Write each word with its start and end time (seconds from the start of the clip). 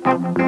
Thank 0.00 0.38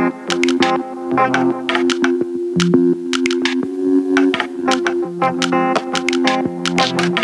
you. 7.18 7.23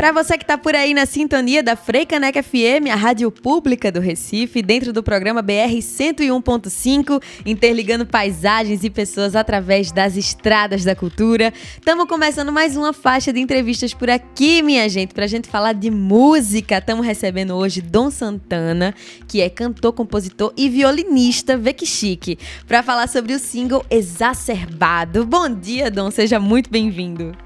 Para 0.00 0.12
você 0.12 0.38
que 0.38 0.44
está 0.44 0.56
por 0.56 0.74
aí 0.74 0.94
na 0.94 1.04
sintonia 1.04 1.62
da 1.62 1.76
Freicaneca 1.76 2.42
FM, 2.42 2.88
a 2.90 2.94
rádio 2.94 3.30
pública 3.30 3.92
do 3.92 4.00
Recife, 4.00 4.62
dentro 4.62 4.94
do 4.94 5.02
programa 5.02 5.42
BR 5.42 5.76
101.5, 5.76 7.22
interligando 7.44 8.06
paisagens 8.06 8.82
e 8.82 8.88
pessoas 8.88 9.36
através 9.36 9.92
das 9.92 10.16
estradas 10.16 10.84
da 10.84 10.96
cultura. 10.96 11.52
Estamos 11.74 12.06
começando 12.06 12.50
mais 12.50 12.78
uma 12.78 12.94
faixa 12.94 13.30
de 13.30 13.40
entrevistas 13.40 13.92
por 13.92 14.08
aqui, 14.08 14.62
minha 14.62 14.88
gente, 14.88 15.12
para 15.12 15.24
a 15.24 15.28
gente 15.28 15.50
falar 15.50 15.74
de 15.74 15.90
música. 15.90 16.78
Estamos 16.78 17.04
recebendo 17.04 17.54
hoje 17.54 17.82
Dom 17.82 18.10
Santana, 18.10 18.94
que 19.28 19.42
é 19.42 19.50
cantor, 19.50 19.92
compositor 19.92 20.50
e 20.56 20.70
violinista, 20.70 21.58
vê 21.58 21.74
que 21.74 21.84
chique, 21.84 22.38
para 22.66 22.82
falar 22.82 23.06
sobre 23.06 23.34
o 23.34 23.38
single 23.38 23.84
Exacerbado. 23.90 25.26
Bom 25.26 25.54
dia, 25.54 25.90
Dom, 25.90 26.10
seja 26.10 26.40
muito 26.40 26.70
bem-vindo. 26.70 27.36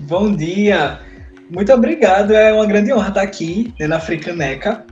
Bom 0.00 0.36
dia! 0.36 1.15
Muito 1.50 1.72
obrigado, 1.72 2.32
é 2.32 2.52
uma 2.52 2.66
grande 2.66 2.92
honra 2.92 3.08
estar 3.08 3.22
aqui 3.22 3.72
né, 3.78 3.86
na 3.86 3.96
Africaneca 3.96 4.84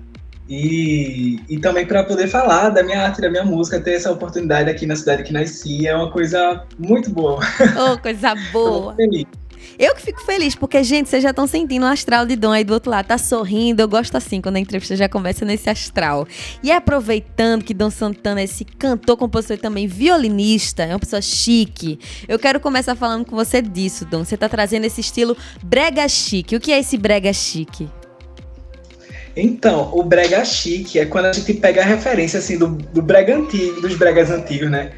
e, 0.49 1.41
e 1.49 1.59
também 1.59 1.87
para 1.87 2.05
poder 2.05 2.29
falar 2.29 2.69
da 2.69 2.83
minha 2.83 3.01
arte, 3.01 3.21
da 3.21 3.31
minha 3.31 3.45
música, 3.45 3.81
ter 3.81 3.95
essa 3.95 4.11
oportunidade 4.11 4.69
aqui 4.69 4.87
na 4.87 4.95
cidade 4.95 5.23
que 5.23 5.33
nasci 5.33 5.87
é 5.87 5.97
uma 5.97 6.11
coisa 6.11 6.65
muito 6.79 7.11
boa. 7.11 7.41
Oh, 7.77 7.99
coisa 7.99 8.35
boa! 8.53 8.95
feliz. 8.95 9.27
Eu 9.79 9.95
que 9.95 10.03
fico 10.03 10.21
feliz, 10.25 10.55
porque, 10.55 10.83
gente, 10.85 11.09
vocês 11.09 11.23
já 11.23 11.31
estão 11.31 11.47
sentindo 11.47 11.85
o 11.85 11.89
astral 11.89 12.25
de 12.27 12.37
Dom 12.37 12.53
aí 12.53 12.65
do 12.65 12.73
outro 12.73 12.91
lado, 12.91 13.07
tá 13.07 13.19
sorrindo. 13.19 13.83
Eu 13.83 13.89
gosto 13.89 14.17
assim, 14.17 14.41
quando 14.41 14.57
a 14.57 14.61
entrevista 14.61 14.97
já 14.97 15.09
começa 15.09 15.45
nesse 15.45 15.69
astral. 15.69 16.27
E 16.63 16.71
aproveitando 16.71 17.65
que 17.65 17.75
Dom 17.75 17.91
Santana 17.91 18.41
é 18.41 18.45
esse 18.45 18.65
cantor, 18.65 19.17
compositor 19.17 19.57
e 19.57 19.61
também 19.61 19.87
violinista, 19.87 20.85
é 20.85 20.89
uma 20.89 20.99
pessoa 20.99 21.21
chique, 21.21 21.99
eu 22.29 22.39
quero 22.39 22.61
começar 22.61 22.95
falando 22.95 23.25
com 23.25 23.35
você 23.35 23.61
disso, 23.61 24.05
Dom. 24.05 24.25
Você 24.25 24.37
tá 24.37 24.49
trazendo 24.49 24.85
esse 24.85 25.01
estilo 25.01 25.37
brega 25.63 26.09
chique. 26.09 26.57
O 26.57 26.61
que 26.61 26.73
é 26.73 26.79
esse 26.79 26.97
brega 26.97 27.33
chique? 27.33 27.89
Então, 29.37 29.91
o 29.93 30.03
brega 30.03 30.45
chique 30.45 30.99
é 30.99 31.07
quando 31.07 31.27
a 31.27 31.33
gente 31.33 31.55
pega 31.55 31.83
a 31.83 31.85
referência 31.85 32.39
assim 32.39 32.57
do, 32.57 32.69
do 32.69 33.03
brega 33.03 33.37
antigo, 33.37 33.81
dos 33.81 33.97
bregas 33.97 34.31
antigos, 34.31 34.71
né? 34.71 34.93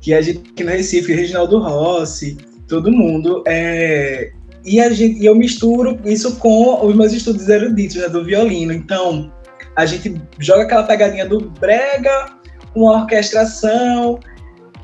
Que 0.00 0.14
a 0.14 0.22
gente 0.22 0.50
aqui 0.50 0.62
no 0.62 0.70
Recife, 0.70 1.12
Reginaldo 1.12 1.58
Rossi, 1.58 2.36
todo 2.72 2.90
mundo. 2.90 3.44
É, 3.46 4.32
e, 4.64 4.80
a 4.80 4.88
gente, 4.88 5.20
e 5.20 5.26
eu 5.26 5.34
misturo 5.34 6.00
isso 6.06 6.36
com 6.36 6.86
os 6.86 6.96
meus 6.96 7.12
estudos 7.12 7.46
eruditos 7.46 7.96
né, 7.96 8.08
do 8.08 8.24
violino. 8.24 8.72
Então, 8.72 9.30
a 9.76 9.84
gente 9.84 10.14
joga 10.38 10.62
aquela 10.62 10.84
pegadinha 10.84 11.26
do 11.26 11.50
brega, 11.60 12.30
uma 12.74 13.02
orquestração, 13.02 14.18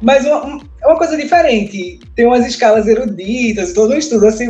mas 0.03 0.27
uma, 0.27 0.61
uma 0.84 0.98
coisa 0.98 1.17
diferente. 1.17 1.98
Tem 2.14 2.27
umas 2.27 2.47
escalas 2.47 2.86
eruditas, 2.86 3.72
todo 3.72 3.95
um 3.95 3.98
estudo 3.98 4.27
assim 4.27 4.48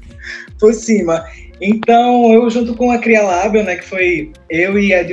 por 0.58 0.72
cima. 0.72 1.26
Então, 1.60 2.32
eu 2.32 2.48
junto 2.48 2.74
com 2.74 2.90
a 2.90 2.96
Cria 2.96 3.22
Lábio, 3.22 3.62
né, 3.62 3.76
que 3.76 3.84
foi 3.84 4.32
eu 4.48 4.78
e 4.78 4.94
a, 4.94 5.04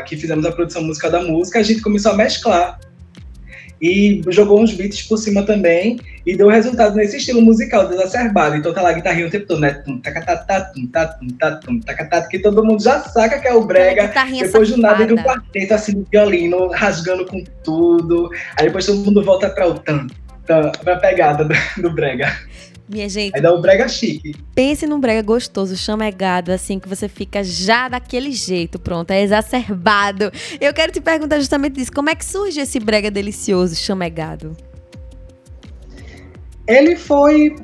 que 0.00 0.16
fizemos 0.16 0.46
a 0.46 0.52
produção 0.52 0.82
musical 0.82 1.10
da 1.10 1.20
música, 1.20 1.58
a 1.58 1.62
gente 1.62 1.82
começou 1.82 2.12
a 2.12 2.16
mesclar 2.16 2.80
e 3.82 4.22
jogou 4.28 4.62
uns 4.62 4.72
beats 4.72 5.02
por 5.02 5.16
cima 5.16 5.42
também 5.42 5.98
e 6.24 6.36
deu 6.36 6.48
resultado 6.48 6.94
nesse 6.94 7.16
estilo 7.16 7.42
musical 7.42 7.88
desacerbado. 7.88 8.54
Então 8.54 8.72
tá 8.72 8.80
lá 8.80 8.90
a 8.90 8.92
guitarrinha 8.92 9.26
o 9.26 9.30
tempo 9.30 9.48
todo, 9.48 9.60
né? 9.60 9.72
Tum, 9.72 10.00
que 12.30 12.38
todo 12.38 12.64
mundo 12.64 12.80
já 12.80 13.00
saca 13.00 13.40
que 13.40 13.48
é 13.48 13.52
o 13.52 13.64
brega. 13.64 14.06
Depois 14.46 14.70
do 14.70 14.76
nada 14.76 15.04
do 15.04 15.16
quarteto, 15.16 15.74
assim, 15.74 15.94
do 15.94 16.06
violino, 16.08 16.68
rasgando 16.68 17.26
com 17.26 17.42
tudo. 17.64 18.30
Aí 18.56 18.66
depois 18.66 18.86
todo 18.86 19.04
mundo 19.04 19.24
volta 19.24 19.50
para 19.50 19.66
o 19.66 19.74
tam, 19.74 20.06
pra 20.46 20.96
pegada 21.00 21.44
do, 21.44 21.54
do 21.82 21.90
brega. 21.90 22.32
Minha 22.88 23.08
gente. 23.08 23.34
Aí 23.34 23.40
dá 23.40 23.54
um 23.54 23.60
brega 23.60 23.88
chique. 23.88 24.34
Pense 24.54 24.86
num 24.86 25.00
brega 25.00 25.22
gostoso, 25.22 25.76
chamegado, 25.76 26.50
assim, 26.50 26.78
que 26.78 26.88
você 26.88 27.08
fica 27.08 27.42
já 27.42 27.88
daquele 27.88 28.32
jeito, 28.32 28.78
pronto, 28.78 29.10
é 29.10 29.22
exacerbado. 29.22 30.30
Eu 30.60 30.74
quero 30.74 30.92
te 30.92 31.00
perguntar 31.00 31.38
justamente 31.38 31.80
isso. 31.80 31.92
Como 31.92 32.10
é 32.10 32.14
que 32.14 32.24
surge 32.24 32.60
esse 32.60 32.78
brega 32.78 33.10
delicioso, 33.10 33.76
chamegado? 33.76 34.56
Ele 36.66 36.96
foi 36.96 37.56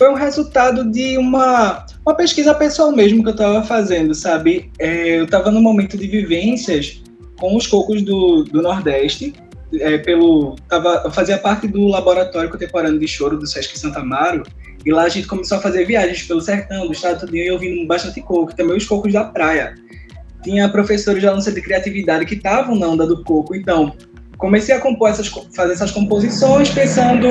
foi 0.00 0.08
um 0.08 0.14
resultado 0.14 0.90
de 0.90 1.18
uma, 1.18 1.84
uma 2.06 2.14
pesquisa 2.14 2.54
pessoal 2.54 2.90
mesmo 2.90 3.22
que 3.22 3.28
eu 3.28 3.34
estava 3.34 3.62
fazendo, 3.62 4.14
sabe? 4.14 4.72
É, 4.78 5.18
eu 5.18 5.24
estava 5.24 5.50
no 5.50 5.60
momento 5.60 5.98
de 5.98 6.06
vivências 6.06 7.02
com 7.38 7.54
os 7.54 7.66
cocos 7.66 8.00
do, 8.00 8.44
do 8.44 8.62
Nordeste, 8.62 9.34
é, 9.74 9.98
pelo 9.98 10.56
tava, 10.68 11.02
eu 11.04 11.10
fazia 11.10 11.36
parte 11.36 11.68
do 11.68 11.86
laboratório 11.86 12.48
contemporâneo 12.48 12.98
de 12.98 13.06
choro 13.06 13.38
do 13.38 13.46
Sesc 13.46 13.78
Santa 13.78 14.00
Amaro, 14.00 14.42
e 14.84 14.90
lá 14.90 15.02
a 15.02 15.08
gente 15.08 15.26
começou 15.26 15.58
a 15.58 15.60
fazer 15.60 15.84
viagens 15.84 16.22
pelo 16.22 16.40
sertão, 16.40 16.86
do 16.86 16.92
estado 16.92 17.20
todo, 17.20 17.36
e 17.36 17.50
ouvindo 17.50 17.86
bastante 17.86 18.20
coco, 18.22 18.54
também 18.54 18.76
os 18.76 18.86
cocos 18.86 19.12
da 19.12 19.24
praia. 19.24 19.74
Tinha 20.42 20.68
professores 20.68 21.20
de 21.20 21.28
anúncio 21.28 21.52
de 21.52 21.60
criatividade 21.60 22.24
que 22.24 22.34
estavam 22.34 22.76
na 22.76 22.88
onda 22.88 23.06
do 23.06 23.22
coco, 23.22 23.54
então 23.54 23.94
comecei 24.38 24.74
a 24.74 24.80
compor 24.80 25.10
essas, 25.10 25.28
fazer 25.54 25.74
essas 25.74 25.90
composições 25.90 26.70
pensando 26.70 27.28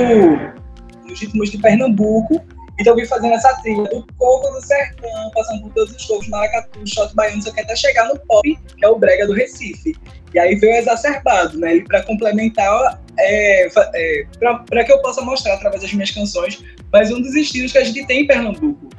nos 1.07 1.19
ritmos 1.19 1.49
de 1.49 1.57
Pernambuco, 1.57 2.39
então 2.79 2.93
eu 2.93 2.95
vim 2.95 3.05
fazendo 3.05 3.33
essa 3.33 3.53
trilha 3.61 3.83
do 3.83 4.05
coco 4.17 4.53
do 4.53 4.61
sertão, 4.61 5.31
passando 5.35 5.63
por 5.63 5.73
todos 5.73 5.95
os 5.95 6.05
cocos, 6.05 6.27
maracatu, 6.29 6.87
shot 6.87 7.13
baiano, 7.13 7.41
só 7.41 7.51
que 7.51 7.59
até 7.59 7.75
chegar 7.75 8.07
no 8.07 8.17
pop, 8.21 8.57
que 8.77 8.85
é 8.85 8.87
o 8.87 8.97
brega 8.97 9.27
do 9.27 9.33
Recife. 9.33 9.93
E 10.33 10.39
aí 10.39 10.55
veio 10.55 10.75
exacerbado, 10.75 11.59
né? 11.59 11.81
Para 11.87 12.03
complementar, 12.03 13.01
é, 13.17 13.67
é, 13.67 14.25
para 14.39 14.83
que 14.85 14.91
eu 14.91 15.01
possa 15.01 15.21
mostrar 15.21 15.55
através 15.55 15.81
das 15.81 15.91
minhas 15.91 16.11
canções, 16.11 16.63
mas 16.91 17.11
um 17.11 17.21
dos 17.21 17.35
estilos 17.35 17.71
que 17.71 17.77
a 17.77 17.83
gente 17.83 18.05
tem 18.07 18.21
em 18.21 18.27
Pernambuco 18.27 18.89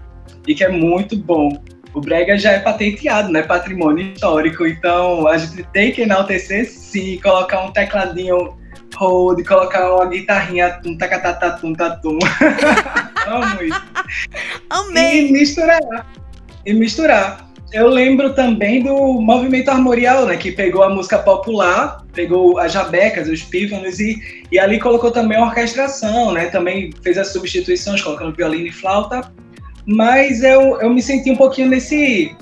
e 0.47 0.55
que 0.55 0.63
é 0.63 0.69
muito 0.69 1.17
bom. 1.17 1.51
O 1.93 2.01
brega 2.01 2.39
já 2.39 2.53
é 2.53 2.61
patenteado, 2.61 3.33
né? 3.33 3.43
Patrimônio 3.43 4.13
histórico, 4.13 4.67
então 4.67 5.27
a 5.27 5.39
gente 5.39 5.65
tem 5.73 5.91
que 5.91 6.03
enaltecer 6.03 6.67
sim, 6.67 7.19
colocar 7.21 7.63
um 7.63 7.73
tecladinho 7.73 8.57
hold, 8.97 9.45
colocar 9.47 9.95
uma 9.95 10.07
guitarrinha 10.07 10.79
tum 10.83 10.97
tacatatum 10.97 11.73
tatum. 11.75 12.19
Amo 13.27 13.63
isso. 13.63 13.83
Amei. 14.69 15.29
E 15.29 15.33
misturar. 15.33 16.07
E 16.65 16.73
misturar. 16.73 17.51
Eu 17.73 17.89
lembro 17.89 18.35
também 18.35 18.83
do 18.83 19.21
movimento 19.21 19.69
armorial, 19.69 20.27
né? 20.27 20.37
Que 20.37 20.51
pegou 20.51 20.83
a 20.83 20.89
música 20.89 21.19
popular, 21.19 22.05
pegou 22.13 22.59
as 22.59 22.73
jabecas, 22.73 23.29
os 23.29 23.43
pífanos 23.43 24.01
e, 24.01 24.45
e 24.51 24.59
ali 24.59 24.81
colocou 24.81 25.13
também 25.13 25.39
a 25.39 25.45
orquestração, 25.45 26.33
né? 26.33 26.47
Também 26.47 26.91
fez 27.03 27.17
as 27.17 27.33
substituições, 27.33 28.03
colocando 28.03 28.37
violino 28.37 28.67
e 28.67 28.73
flauta. 28.73 29.33
Mas 29.87 30.43
eu, 30.43 30.81
eu 30.81 30.91
me 30.91 31.01
senti 31.01 31.31
um 31.31 31.37
pouquinho 31.37 31.69
nesse, 31.69 32.35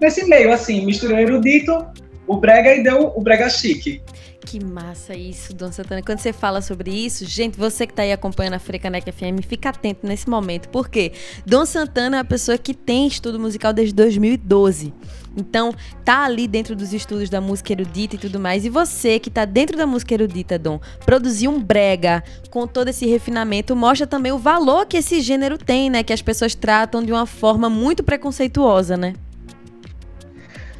nesse 0.00 0.24
meio, 0.26 0.50
assim, 0.50 0.84
misturou 0.84 1.18
erudito, 1.18 1.86
o 2.26 2.36
brega 2.36 2.74
e 2.74 2.82
deu 2.82 3.12
o 3.14 3.20
brega 3.20 3.50
chique. 3.50 4.02
Que 4.44 4.64
massa 4.64 5.14
isso, 5.14 5.54
Dona 5.54 5.70
Santana. 5.70 6.02
Quando 6.02 6.18
você 6.18 6.32
fala 6.32 6.62
sobre 6.62 6.90
isso, 6.90 7.26
gente, 7.26 7.58
você 7.58 7.86
que 7.86 7.92
está 7.92 8.02
aí 8.02 8.12
acompanhando 8.12 8.54
a 8.54 8.58
Frecanec 8.58 9.10
FM, 9.10 9.44
fica 9.46 9.68
atento 9.68 10.06
nesse 10.06 10.28
momento. 10.28 10.68
porque 10.70 11.12
Dom 11.46 11.66
Santana 11.66 12.16
é 12.16 12.20
a 12.20 12.24
pessoa 12.24 12.56
que 12.56 12.74
tem 12.74 13.06
estudo 13.06 13.38
musical 13.38 13.72
desde 13.72 13.94
2012. 13.94 14.92
Então, 15.36 15.72
tá 16.04 16.24
ali 16.24 16.48
dentro 16.48 16.74
dos 16.74 16.92
estudos 16.92 17.30
da 17.30 17.40
música 17.40 17.72
erudita 17.72 18.16
e 18.16 18.18
tudo 18.18 18.40
mais. 18.40 18.64
E 18.64 18.68
você 18.68 19.18
que 19.18 19.30
tá 19.30 19.44
dentro 19.44 19.76
da 19.76 19.86
música 19.86 20.14
erudita, 20.14 20.58
Dom, 20.58 20.80
produzir 21.04 21.46
um 21.46 21.62
brega 21.62 22.24
com 22.50 22.66
todo 22.66 22.88
esse 22.88 23.06
refinamento 23.06 23.76
mostra 23.76 24.06
também 24.06 24.32
o 24.32 24.38
valor 24.38 24.86
que 24.86 24.96
esse 24.96 25.20
gênero 25.20 25.56
tem, 25.56 25.88
né? 25.88 26.02
Que 26.02 26.12
as 26.12 26.22
pessoas 26.22 26.54
tratam 26.54 27.02
de 27.02 27.12
uma 27.12 27.26
forma 27.26 27.70
muito 27.70 28.02
preconceituosa, 28.02 28.96
né? 28.96 29.14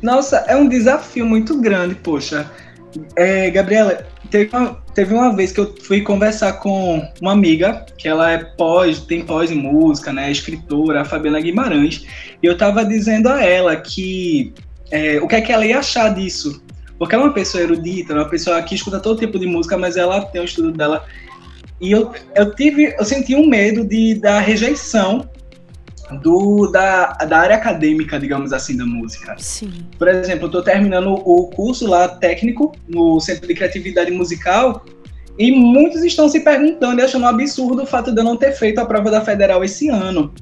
Nossa, 0.03 0.39
é 0.49 0.57
um 0.57 0.67
desafio 0.67 1.27
muito 1.27 1.61
grande, 1.61 1.95
poxa. 1.95 2.51
É, 3.17 3.51
Gabriela, 3.51 4.07
teve 4.31 4.57
uma, 4.57 4.75
teve 4.95 5.15
uma 5.15 5.35
vez 5.35 5.53
que 5.53 5.61
eu 5.61 5.75
fui 5.83 6.01
conversar 6.01 6.55
com 6.55 7.07
uma 7.21 7.33
amiga, 7.33 7.85
que 7.97 8.09
ela 8.09 8.31
é 8.31 8.39
pós, 8.39 9.01
tem 9.01 9.25
pós 9.25 9.51
em 9.51 9.57
música, 9.57 10.13
né, 10.13 10.31
escritora, 10.31 11.03
a 11.03 11.05
Fabiana 11.05 11.41
Guimarães, 11.41 12.07
e 12.43 12.47
eu 12.47 12.57
tava 12.57 12.85
dizendo 12.85 13.29
a 13.29 13.45
ela 13.45 13.77
que 13.77 14.53
é, 14.91 15.21
o 15.21 15.29
que 15.29 15.37
é 15.37 15.41
que 15.41 15.53
ela 15.53 15.65
ia 15.65 15.79
achar 15.79 16.13
disso, 16.13 16.63
porque 16.99 17.15
ela 17.15 17.25
é 17.25 17.27
uma 17.27 17.35
pessoa 17.35 17.63
erudita, 17.63 18.15
uma 18.15 18.29
pessoa 18.29 18.61
que 18.63 18.75
escuta 18.75 18.99
todo 18.99 19.21
tipo 19.21 19.39
de 19.39 19.47
música, 19.47 19.79
mas 19.79 19.97
ela 19.97 20.21
tem 20.25 20.41
um 20.41 20.45
estudo 20.45 20.73
dela, 20.73 21.05
e 21.81 21.93
eu, 21.93 22.13
eu 22.35 22.55
tive, 22.55 22.95
eu 22.99 23.05
senti 23.05 23.35
um 23.35 23.47
medo 23.47 23.85
de 23.85 24.15
da 24.17 24.39
rejeição 24.41 25.30
do, 26.19 26.71
da, 26.71 27.13
da 27.13 27.39
área 27.39 27.57
acadêmica, 27.57 28.19
digamos 28.19 28.53
assim, 28.53 28.77
da 28.77 28.85
música. 28.85 29.35
Sim. 29.39 29.73
Por 29.99 30.09
exemplo, 30.09 30.45
eu 30.45 30.47
estou 30.47 30.63
terminando 30.63 31.13
o 31.13 31.47
curso 31.49 31.87
lá 31.87 32.09
técnico 32.09 32.73
no 32.89 33.21
Centro 33.21 33.47
de 33.47 33.55
Criatividade 33.55 34.11
Musical 34.11 34.85
e 35.39 35.51
muitos 35.51 36.05
estão 36.05 36.29
se 36.29 36.41
perguntando 36.41 37.01
e 37.01 37.05
achando 37.05 37.23
um 37.25 37.29
absurdo 37.29 37.83
o 37.83 37.87
fato 37.87 38.13
de 38.13 38.21
eu 38.21 38.25
não 38.25 38.37
ter 38.37 38.53
feito 38.53 38.79
a 38.79 38.85
prova 38.85 39.11
da 39.11 39.21
Federal 39.21 39.65
esse 39.65 39.89
ano. 39.89 40.33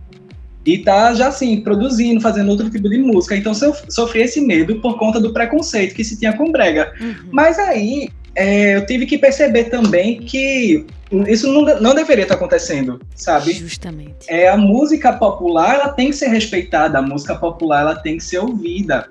e 0.67 0.79
tá 0.79 1.15
já 1.15 1.29
assim, 1.29 1.61
produzindo, 1.61 2.20
fazendo 2.20 2.50
outro 2.50 2.69
tipo 2.69 2.88
de 2.88 2.99
música. 2.99 3.37
Então 3.37 3.53
eu 3.62 3.75
sofri 3.88 4.23
esse 4.23 4.41
medo 4.41 4.81
por 4.81 4.99
conta 4.99 5.20
do 5.20 5.32
preconceito 5.32 5.94
que 5.94 6.05
se 6.05 6.19
tinha 6.19 6.32
com 6.32 6.50
brega. 6.50 6.93
Uhum. 7.00 7.15
Mas 7.31 7.59
aí 7.59 8.11
é, 8.35 8.76
eu 8.76 8.87
tive 8.87 9.06
que 9.06 9.19
perceber 9.19 9.65
também 9.65 10.20
que 10.20 10.87
isso 11.26 11.50
não, 11.52 11.62
não 11.81 11.94
deveria 11.94 12.25
estar 12.25 12.34
acontecendo, 12.34 13.00
sabe? 13.14 13.52
Justamente. 13.52 14.26
É, 14.28 14.49
a 14.49 14.56
música 14.56 15.12
popular 15.12 15.75
ela 15.75 15.88
tem 15.88 16.10
que 16.10 16.16
ser 16.16 16.28
respeitada, 16.28 16.99
a 16.99 17.02
música 17.02 17.34
popular 17.34 17.81
ela 17.81 17.96
tem 17.96 18.19
que 18.19 18.25
ser 18.25 18.38
ouvida. 18.38 19.08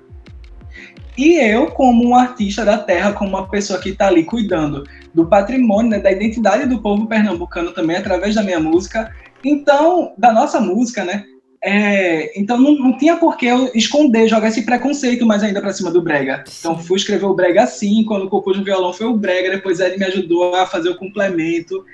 E 1.16 1.34
eu, 1.40 1.66
como 1.72 2.08
um 2.08 2.14
artista 2.14 2.64
da 2.64 2.78
terra, 2.78 3.12
como 3.12 3.30
uma 3.30 3.48
pessoa 3.48 3.80
que 3.80 3.88
está 3.88 4.06
ali 4.06 4.22
cuidando 4.22 4.84
do 5.12 5.26
patrimônio, 5.26 5.90
né, 5.90 5.98
da 5.98 6.12
identidade 6.12 6.66
do 6.66 6.80
povo 6.80 7.08
pernambucano 7.08 7.72
também, 7.72 7.96
através 7.96 8.36
da 8.36 8.42
minha 8.44 8.60
música, 8.60 9.12
então, 9.44 10.12
da 10.16 10.32
nossa 10.32 10.60
música, 10.60 11.04
né? 11.04 11.24
É, 11.60 12.38
então 12.38 12.56
não, 12.56 12.72
não, 12.76 12.96
tinha 12.96 13.16
por 13.16 13.36
que 13.36 13.46
eu 13.46 13.70
esconder, 13.74 14.28
jogar 14.28 14.48
esse 14.48 14.62
preconceito 14.62 15.26
mais 15.26 15.42
ainda 15.42 15.60
para 15.60 15.72
cima 15.72 15.90
do 15.90 16.00
Brega. 16.00 16.44
Então 16.58 16.78
fui 16.78 16.96
escrever 16.96 17.26
o 17.26 17.34
Brega 17.34 17.64
assim, 17.64 18.04
quando 18.04 18.28
compus 18.28 18.56
no 18.56 18.64
violão 18.64 18.92
foi 18.92 19.06
o 19.06 19.16
Brega, 19.16 19.50
depois 19.50 19.80
ele 19.80 19.96
me 19.96 20.04
ajudou 20.04 20.54
a 20.54 20.66
fazer 20.66 20.90
o 20.90 20.96
complemento. 20.96 21.84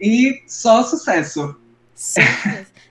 E 0.00 0.42
só 0.48 0.82
sucesso. 0.82 1.54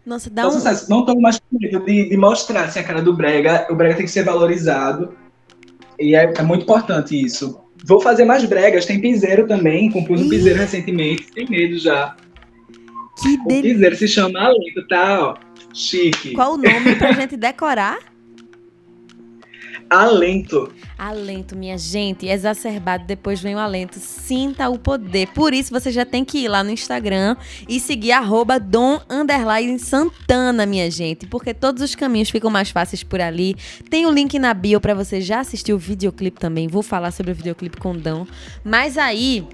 Nossa, 0.06 0.30
dá 0.30 0.44
só 0.44 0.50
um... 0.50 0.52
sucesso. 0.52 0.90
Não 0.90 1.02
estou 1.02 1.20
mais 1.20 1.38
com 1.38 1.58
medo 1.60 1.86
de, 1.86 2.10
de, 2.10 2.18
mostrar 2.18 2.64
assim, 2.64 2.80
a 2.80 2.84
cara 2.84 3.02
do 3.02 3.14
Brega. 3.14 3.68
O 3.70 3.76
Brega 3.76 3.96
tem 3.96 4.06
que 4.06 4.12
ser 4.12 4.24
valorizado. 4.24 5.14
E 6.00 6.16
é, 6.16 6.34
é 6.36 6.42
muito 6.42 6.64
importante 6.64 7.20
isso. 7.20 7.60
Vou 7.84 8.00
fazer 8.00 8.26
mais 8.26 8.46
bregas, 8.46 8.86
tem 8.86 9.02
piseiro 9.02 9.48
também, 9.48 9.92
compus 9.92 10.22
um 10.22 10.30
piseiro 10.30 10.60
recentemente, 10.60 11.32
tem 11.32 11.50
medo 11.50 11.78
já. 11.80 12.16
Que 13.22 13.38
delícia. 13.38 13.60
O 13.60 13.74
piseiro 13.74 13.96
se 13.96 14.08
chama 14.08 14.40
Alento, 14.40 14.88
tá? 14.88 15.30
Ó. 15.30 15.52
Chique. 15.74 16.34
Qual 16.34 16.54
o 16.54 16.58
nome 16.58 16.96
pra 16.96 17.12
gente 17.14 17.38
decorar? 17.38 18.00
Alento. 19.90 20.74
Alento, 20.98 21.54
minha 21.54 21.78
gente. 21.78 22.26
Exacerbado, 22.26 23.06
depois 23.06 23.42
vem 23.42 23.56
o 23.56 23.60
alento. 23.60 24.00
Sinta 24.00 24.70
o 24.70 24.80
poder. 24.80 25.28
Por 25.34 25.54
isso, 25.54 25.70
você 25.70 25.92
já 25.92 26.06
tem 26.06 26.24
que 26.24 26.38
ir 26.38 26.48
lá 26.48 26.64
no 26.64 26.72
Instagram 26.72 27.36
e 27.68 27.78
seguir 27.78 28.14
arroba 28.14 28.58
Dom 28.58 29.02
Santana, 29.80 30.66
minha 30.66 30.90
gente. 30.90 31.28
Porque 31.28 31.54
todos 31.54 31.84
os 31.84 31.94
caminhos 31.94 32.30
ficam 32.30 32.50
mais 32.50 32.70
fáceis 32.70 33.04
por 33.04 33.20
ali. 33.20 33.54
Tem 33.90 34.06
o 34.06 34.10
um 34.10 34.14
link 34.14 34.40
na 34.40 34.54
bio 34.54 34.80
para 34.80 34.94
você 34.94 35.20
já 35.20 35.42
assistir 35.42 35.74
o 35.74 35.78
videoclipe 35.78 36.40
também. 36.40 36.70
Vou 36.70 36.82
falar 36.82 37.12
sobre 37.12 37.34
o 37.34 37.36
videoclipe 37.36 37.76
com 37.78 37.92
o 37.92 37.98
Dom. 37.98 38.26
Mas 38.64 38.98
aí, 38.98 39.46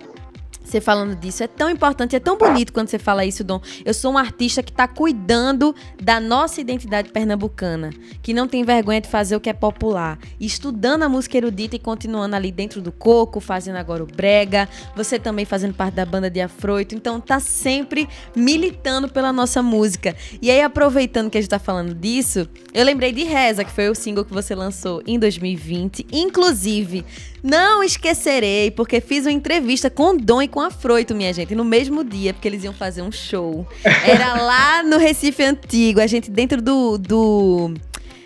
você 0.67 0.81
falando 0.81 1.15
disso. 1.15 1.43
É 1.43 1.47
tão 1.47 1.69
importante, 1.69 2.15
é 2.15 2.19
tão 2.19 2.37
bonito 2.37 2.73
quando 2.73 2.89
você 2.89 2.99
fala 2.99 3.25
isso, 3.25 3.43
Dom. 3.43 3.61
Eu 3.85 3.93
sou 3.93 4.13
um 4.13 4.17
artista 4.17 4.61
que 4.61 4.71
está 4.71 4.87
cuidando 4.87 5.73
da 6.01 6.19
nossa 6.19 6.61
identidade 6.61 7.09
pernambucana, 7.09 7.89
que 8.21 8.33
não 8.33 8.47
tem 8.47 8.63
vergonha 8.63 9.01
de 9.01 9.07
fazer 9.07 9.35
o 9.35 9.39
que 9.39 9.49
é 9.49 9.53
popular, 9.53 10.19
estudando 10.39 11.03
a 11.03 11.09
música 11.09 11.37
erudita 11.37 11.75
e 11.75 11.79
continuando 11.79 12.35
ali 12.35 12.51
dentro 12.51 12.81
do 12.81 12.91
coco, 12.91 13.39
fazendo 13.39 13.77
agora 13.77 14.03
o 14.03 14.07
brega. 14.07 14.67
Você 14.95 15.17
também 15.17 15.45
fazendo 15.45 15.73
parte 15.73 15.95
da 15.95 16.05
banda 16.05 16.29
de 16.29 16.41
Afroito, 16.41 16.95
então 16.95 17.19
tá 17.19 17.39
sempre 17.39 18.07
militando 18.35 19.07
pela 19.09 19.31
nossa 19.31 19.61
música. 19.61 20.15
E 20.41 20.51
aí 20.51 20.61
aproveitando 20.61 21.29
que 21.29 21.37
a 21.37 21.41
gente 21.41 21.49
tá 21.49 21.59
falando 21.59 21.93
disso, 21.93 22.47
eu 22.73 22.83
lembrei 22.83 23.11
de 23.11 23.23
Reza, 23.23 23.63
que 23.63 23.71
foi 23.71 23.89
o 23.89 23.95
single 23.95 24.25
que 24.25 24.33
você 24.33 24.53
lançou 24.53 25.01
em 25.07 25.17
2020, 25.17 26.07
inclusive 26.11 27.05
não 27.43 27.83
esquecerei, 27.83 28.71
porque 28.71 28.99
fiz 28.99 29.25
uma 29.25 29.31
entrevista 29.31 29.89
com 29.89 30.15
o 30.15 30.17
Dom 30.17 30.41
e 30.41 30.47
com 30.47 30.56
a 30.59 30.71
Froito, 30.71 31.15
minha 31.15 31.33
gente, 31.33 31.55
no 31.55 31.65
mesmo 31.65 32.03
dia, 32.03 32.33
porque 32.33 32.47
eles 32.47 32.63
iam 32.63 32.73
fazer 32.73 33.01
um 33.01 33.11
show. 33.11 33.67
Era 33.83 34.33
lá 34.41 34.83
no 34.83 34.97
Recife 34.97 35.43
Antigo, 35.43 35.99
a 35.99 36.07
gente 36.07 36.29
dentro 36.29 36.61
do. 36.61 36.97
do 36.97 37.73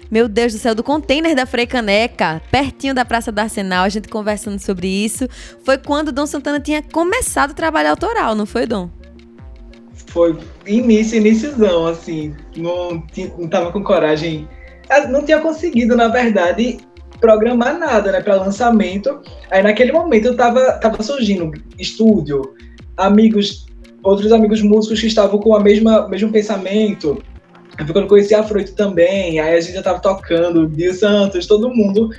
meu 0.09 0.27
Deus 0.27 0.51
do 0.51 0.59
céu, 0.59 0.75
do 0.75 0.83
container 0.83 1.33
da 1.33 1.45
Frei 1.45 1.65
Caneca, 1.65 2.41
pertinho 2.51 2.93
da 2.93 3.05
Praça 3.05 3.31
do 3.31 3.39
Arsenal, 3.39 3.85
a 3.85 3.89
gente 3.89 4.09
conversando 4.09 4.59
sobre 4.59 4.87
isso. 4.87 5.25
Foi 5.63 5.77
quando 5.77 6.09
o 6.09 6.11
Dom 6.11 6.25
Santana 6.25 6.59
tinha 6.59 6.83
começado 6.83 7.51
o 7.51 7.53
trabalho 7.53 7.89
autoral, 7.89 8.35
não 8.35 8.45
foi, 8.45 8.65
Dom? 8.65 8.89
Foi 10.07 10.37
início, 10.65 11.17
iníciozão, 11.17 11.87
assim. 11.87 12.35
Não, 12.57 13.01
não 13.37 13.47
tava 13.47 13.71
com 13.71 13.81
coragem. 13.81 14.49
Ah, 14.89 15.07
não 15.07 15.23
tinha 15.23 15.39
conseguido, 15.39 15.95
na 15.95 16.09
verdade, 16.09 16.79
programar 17.21 17.77
nada, 17.77 18.12
né, 18.12 18.19
para 18.19 18.35
lançamento. 18.35 19.21
Aí 19.50 19.62
naquele 19.63 19.91
momento 19.91 20.25
eu 20.25 20.35
tava, 20.35 20.73
tava 20.73 21.01
surgindo 21.01 21.51
estúdio, 21.79 22.56
amigos, 22.97 23.68
outros 24.03 24.31
amigos 24.31 24.62
músicos 24.62 25.00
que 25.00 25.07
estavam 25.07 25.39
com 25.39 25.56
a 25.56 25.59
mesma 25.59 26.09
mesmo 26.09 26.31
pensamento. 26.31 27.23
Eu 27.79 27.94
quando 27.94 28.07
conheci 28.07 28.35
a 28.35 28.44
Fruito 28.44 28.75
também, 28.75 29.39
aí 29.39 29.56
a 29.56 29.62
gente 29.62 29.75
já 29.75 29.81
tava 29.81 30.00
tocando, 30.00 30.68
Dio 30.68 30.94
Santos, 30.94 31.47
todo 31.47 31.73
mundo. 31.73 32.09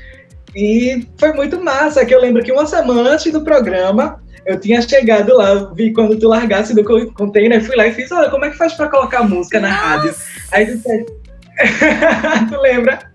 E 0.54 1.06
foi 1.18 1.32
muito 1.32 1.62
massa, 1.62 2.04
que 2.04 2.14
eu 2.14 2.20
lembro 2.20 2.42
que 2.42 2.52
uma 2.52 2.66
semana 2.66 3.10
antes 3.10 3.30
do 3.32 3.42
programa, 3.42 4.20
eu 4.44 4.58
tinha 4.58 4.82
chegado 4.82 5.36
lá, 5.36 5.72
vi 5.74 5.92
quando 5.92 6.18
tu 6.18 6.28
largasse 6.28 6.74
do 6.74 6.84
container, 7.12 7.62
fui 7.62 7.76
lá 7.76 7.86
e 7.86 7.92
fiz, 7.92 8.10
olha, 8.12 8.30
como 8.30 8.44
é 8.44 8.50
que 8.50 8.56
faz 8.56 8.74
para 8.74 8.88
colocar 8.88 9.22
música 9.22 9.60
na 9.60 9.68
rádio? 9.68 10.14
Aí 10.50 10.66
tu, 10.66 10.82
tu 12.50 12.60
lembra? 12.60 13.11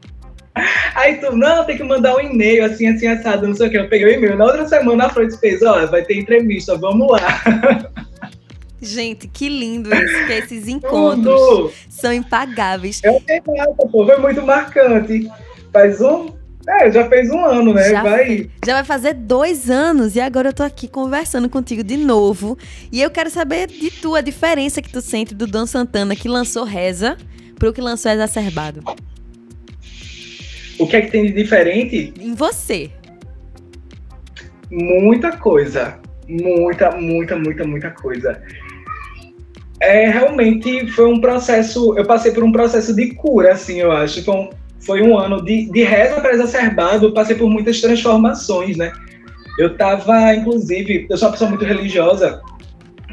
Aí 0.96 1.16
tu, 1.16 1.36
não, 1.36 1.66
tem 1.66 1.78
que 1.78 1.84
mandar 1.84 2.16
um 2.16 2.20
e-mail 2.20 2.66
assim, 2.66 2.88
assim, 2.88 3.08
assado, 3.08 3.48
não 3.48 3.56
sei 3.56 3.68
o 3.68 3.72
que. 3.72 3.78
Eu 3.78 3.90
peguei 3.90 4.08
o 4.08 4.14
e-mail. 4.14 4.38
Na 4.38 4.46
outra 4.46 4.68
semana 4.68 5.06
a 5.06 5.10
Freud 5.10 5.36
fez, 5.38 5.62
olha, 5.62 5.88
vai 5.88 6.04
ter 6.04 6.18
entrevista, 6.18 6.76
vamos 6.76 7.10
lá. 7.10 7.90
Gente, 8.82 9.28
que 9.28 9.50
lindo 9.50 9.90
isso, 9.94 10.28
que 10.28 10.34
esses 10.34 10.68
encontros 10.68 11.40
Tudo. 11.40 11.72
são 11.90 12.14
impagáveis. 12.14 13.02
É 13.04 13.12
um 13.12 13.22
pô, 13.76 14.06
foi 14.06 14.18
muito 14.18 14.42
marcante. 14.42 15.30
Faz 15.72 16.00
um. 16.02 16.36
É, 16.68 16.92
já 16.92 17.08
fez 17.08 17.30
um 17.30 17.46
ano, 17.46 17.74
né? 17.74 17.90
Já, 17.90 18.04
vai. 18.04 18.50
já 18.66 18.74
vai 18.74 18.84
fazer 18.84 19.14
dois 19.14 19.70
anos 19.70 20.18
e 20.18 20.20
agora 20.20 20.50
eu 20.50 20.54
tô 20.54 20.64
aqui 20.64 20.88
conversando 20.88 21.50
contigo 21.50 21.82
de 21.82 21.96
novo. 21.96 22.58
E 22.92 23.02
eu 23.02 23.10
quero 23.10 23.30
saber 23.30 23.68
de 23.68 23.90
tu 23.90 24.16
a 24.16 24.22
diferença 24.22 24.82
que 24.82 24.92
tu 24.92 25.00
sente 25.00 25.34
do 25.34 25.48
Dom 25.48 25.66
Santana 25.66 26.14
que 26.14 26.28
lançou 26.28 26.66
Reza 26.66 27.18
pro 27.58 27.72
que 27.72 27.80
lançou 27.80 28.12
Exacerbado. 28.12 28.84
O 30.80 30.88
que 30.88 30.96
é 30.96 31.02
que 31.02 31.12
tem 31.12 31.26
de 31.26 31.34
diferente? 31.34 32.14
Em 32.20 32.34
você. 32.34 32.92
Muita 34.70 35.32
coisa. 35.38 36.00
Muita, 36.28 36.92
muita, 36.92 37.36
muita, 37.36 37.64
muita 37.66 37.92
coisa. 37.92 38.42
É, 39.80 40.10
realmente 40.10 40.88
foi 40.92 41.06
um 41.06 41.22
processo. 41.22 41.98
Eu 41.98 42.06
passei 42.06 42.32
por 42.32 42.44
um 42.44 42.52
processo 42.52 42.96
de 42.96 43.14
cura, 43.14 43.54
assim, 43.54 43.80
eu 43.80 43.92
acho. 43.92 44.24
Foi 44.24 44.36
um, 44.36 44.50
foi 44.80 45.02
um 45.02 45.18
ano 45.18 45.44
de, 45.44 45.70
de 45.72 45.84
reza 45.84 46.20
para 46.20 46.34
exacerbado. 46.34 47.08
Eu 47.08 47.14
passei 47.14 47.36
por 47.36 47.50
muitas 47.50 47.80
transformações, 47.82 48.78
né? 48.78 48.92
Eu 49.58 49.76
tava, 49.76 50.36
inclusive, 50.36 51.08
eu 51.10 51.18
sou 51.18 51.28
uma 51.28 51.32
pessoa 51.32 51.50
muito 51.50 51.66
religiosa. 51.66 52.42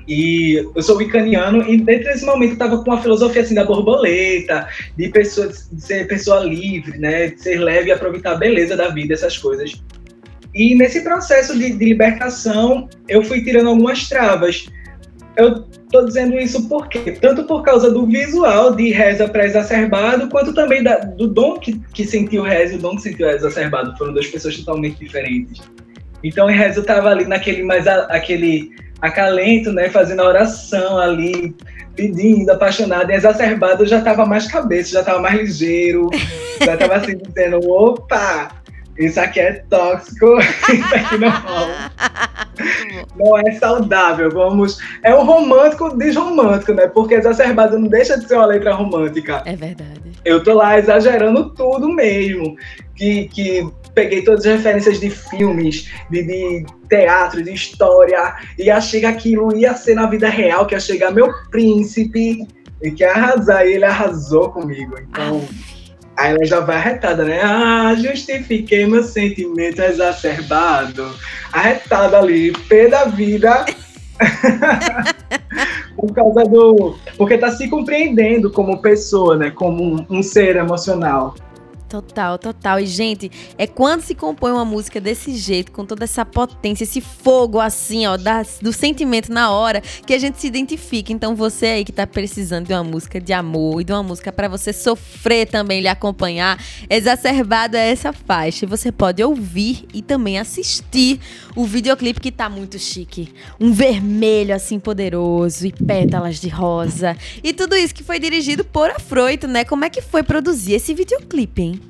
E 0.06 0.56
eu 0.74 0.82
sou 0.82 0.98
wicaniano, 0.98 1.66
e 1.68 1.78
dentro 1.78 2.04
desse 2.04 2.24
momento 2.24 2.50
eu 2.50 2.54
estava 2.54 2.78
com 2.78 2.90
uma 2.90 3.00
filosofia 3.00 3.42
assim 3.42 3.54
da 3.54 3.64
borboleta, 3.64 4.68
de, 4.96 5.08
pessoa, 5.08 5.48
de 5.48 5.82
ser 5.82 6.06
pessoa 6.06 6.40
livre, 6.40 6.98
né? 6.98 7.28
De 7.28 7.42
ser 7.42 7.58
leve 7.58 7.88
e 7.88 7.92
aproveitar 7.92 8.32
a 8.32 8.36
beleza 8.36 8.76
da 8.76 8.88
vida, 8.88 9.14
essas 9.14 9.38
coisas. 9.38 9.82
E 10.54 10.74
nesse 10.74 11.02
processo 11.02 11.58
de, 11.58 11.72
de 11.72 11.84
libertação, 11.84 12.88
eu 13.08 13.24
fui 13.24 13.42
tirando 13.42 13.68
algumas 13.70 14.08
travas. 14.08 14.66
Eu 15.36 15.64
estou 15.72 16.04
dizendo 16.04 16.38
isso 16.38 16.68
porque 16.68 17.12
tanto 17.12 17.44
por 17.44 17.62
causa 17.62 17.90
do 17.90 18.06
visual 18.06 18.74
de 18.74 18.90
reza 18.90 19.28
pré-exacerbado, 19.28 20.28
quanto 20.28 20.54
também 20.54 20.82
da, 20.82 20.98
do 20.98 21.26
dom 21.26 21.58
que, 21.58 21.80
que 21.92 22.04
sentiu 22.04 22.42
reza 22.42 22.74
e 22.74 22.76
o 22.76 22.80
dom 22.80 22.94
que 22.94 23.02
sentiu 23.02 23.28
exacerbado. 23.28 23.96
Foram 23.98 24.12
duas 24.12 24.28
pessoas 24.28 24.56
totalmente 24.56 24.98
diferentes. 24.98 25.60
Então, 26.24 26.50
em 26.50 26.56
reza 26.56 26.78
eu 26.78 26.82
estava 26.82 27.10
ali 27.10 27.26
naquele 27.26 27.62
mais 27.62 27.86
aquele 27.86 28.70
acalento, 29.00 29.70
né? 29.70 29.90
Fazendo 29.90 30.22
a 30.22 30.28
oração 30.28 30.98
ali, 30.98 31.54
pedindo, 31.94 32.50
apaixonado, 32.50 33.10
e 33.10 33.14
exacerbado, 33.14 33.82
eu 33.82 33.86
já 33.86 33.98
estava 33.98 34.24
mais 34.24 34.50
cabeça, 34.50 34.92
já 34.92 35.00
estava 35.00 35.20
mais 35.20 35.38
ligeiro, 35.38 36.08
já 36.64 36.72
estava 36.72 36.96
assim 36.96 37.18
dizendo, 37.18 37.60
opa, 37.70 38.50
isso 38.98 39.20
aqui 39.20 39.40
é 39.40 39.52
tóxico, 39.68 40.38
isso 40.72 40.94
aqui 40.94 41.18
não 41.18 41.30
rola. 41.30 41.92
não 43.16 43.38
é 43.38 43.52
saudável, 43.52 44.30
vamos. 44.30 44.78
É 45.02 45.14
um 45.14 45.26
romântico 45.26 45.94
desromântico, 45.96 46.72
né? 46.72 46.86
Porque 46.86 47.14
exacerbado 47.14 47.78
não 47.78 47.88
deixa 47.88 48.18
de 48.18 48.26
ser 48.26 48.36
uma 48.36 48.46
letra 48.46 48.72
romântica. 48.72 49.42
É 49.44 49.54
verdade. 49.54 50.12
Eu 50.24 50.42
tô 50.42 50.54
lá 50.54 50.78
exagerando 50.78 51.50
tudo 51.50 51.92
mesmo. 51.92 52.56
Que, 52.94 53.28
que 53.28 53.68
peguei 53.94 54.22
todas 54.22 54.44
as 54.44 54.56
referências 54.56 55.00
de 55.00 55.10
filmes, 55.10 55.90
de, 56.10 56.22
de 56.22 56.66
teatro, 56.88 57.42
de 57.42 57.52
história, 57.52 58.34
e 58.58 58.70
achei 58.70 59.00
que 59.00 59.06
aquilo 59.06 59.56
ia 59.56 59.74
ser 59.74 59.94
na 59.94 60.06
vida 60.06 60.28
real, 60.28 60.66
que 60.66 60.74
ia 60.74 60.80
chegar 60.80 61.12
meu 61.12 61.32
príncipe 61.50 62.46
e 62.82 62.90
que 62.90 63.02
ia 63.02 63.12
arrasar. 63.12 63.66
E 63.66 63.74
ele 63.74 63.84
arrasou 63.84 64.50
comigo. 64.50 64.96
Então. 64.98 65.46
Aí 66.16 66.32
ela 66.32 66.44
já 66.44 66.60
vai 66.60 66.76
arretada, 66.76 67.24
né? 67.24 67.40
Ah, 67.42 67.94
justifiquei 67.96 68.86
meu 68.86 69.02
sentimento 69.02 69.82
exacerbado. 69.82 71.12
Arretada 71.52 72.18
ali, 72.18 72.52
pé 72.68 72.88
da 72.88 73.04
vida. 73.06 73.64
Por 75.96 76.12
causa 76.12 76.44
do. 76.44 76.96
Porque 77.16 77.36
tá 77.36 77.50
se 77.50 77.68
compreendendo 77.68 78.50
como 78.50 78.80
pessoa, 78.80 79.36
né? 79.36 79.50
Como 79.50 79.82
um, 79.82 80.06
um 80.18 80.22
ser 80.22 80.54
emocional. 80.56 81.34
Total, 81.94 82.36
total. 82.38 82.80
E, 82.80 82.86
gente, 82.86 83.30
é 83.56 83.68
quando 83.68 84.00
se 84.00 84.16
compõe 84.16 84.50
uma 84.50 84.64
música 84.64 85.00
desse 85.00 85.36
jeito, 85.36 85.70
com 85.70 85.86
toda 85.86 86.02
essa 86.02 86.24
potência, 86.24 86.82
esse 86.82 87.00
fogo 87.00 87.60
assim, 87.60 88.04
ó, 88.04 88.16
da, 88.16 88.44
do 88.60 88.72
sentimento 88.72 89.32
na 89.32 89.52
hora, 89.52 89.80
que 89.80 90.12
a 90.12 90.18
gente 90.18 90.40
se 90.40 90.48
identifica. 90.48 91.12
Então, 91.12 91.36
você 91.36 91.66
aí 91.66 91.84
que 91.84 91.92
tá 91.92 92.04
precisando 92.04 92.66
de 92.66 92.72
uma 92.72 92.82
música 92.82 93.20
de 93.20 93.32
amor 93.32 93.80
e 93.80 93.84
de 93.84 93.92
uma 93.92 94.02
música 94.02 94.32
para 94.32 94.48
você 94.48 94.72
sofrer 94.72 95.46
também, 95.46 95.80
lhe 95.80 95.86
acompanhar, 95.86 96.60
exacerbado 96.90 97.76
é 97.76 97.92
essa 97.92 98.12
faixa. 98.12 98.66
Você 98.66 98.90
pode 98.90 99.22
ouvir 99.22 99.86
e 99.94 100.02
também 100.02 100.36
assistir 100.36 101.20
o 101.54 101.64
videoclipe 101.64 102.18
que 102.18 102.32
tá 102.32 102.48
muito 102.48 102.76
chique. 102.76 103.32
Um 103.60 103.72
vermelho 103.72 104.52
assim 104.52 104.80
poderoso 104.80 105.64
e 105.64 105.72
pétalas 105.72 106.40
de 106.40 106.48
rosa. 106.48 107.16
E 107.40 107.52
tudo 107.52 107.76
isso 107.76 107.94
que 107.94 108.02
foi 108.02 108.18
dirigido 108.18 108.64
por 108.64 108.90
Afroito, 108.90 109.46
né? 109.46 109.64
Como 109.64 109.84
é 109.84 109.90
que 109.90 110.02
foi 110.02 110.24
produzir 110.24 110.72
esse 110.72 110.92
videoclipe, 110.92 111.62
hein? 111.62 111.83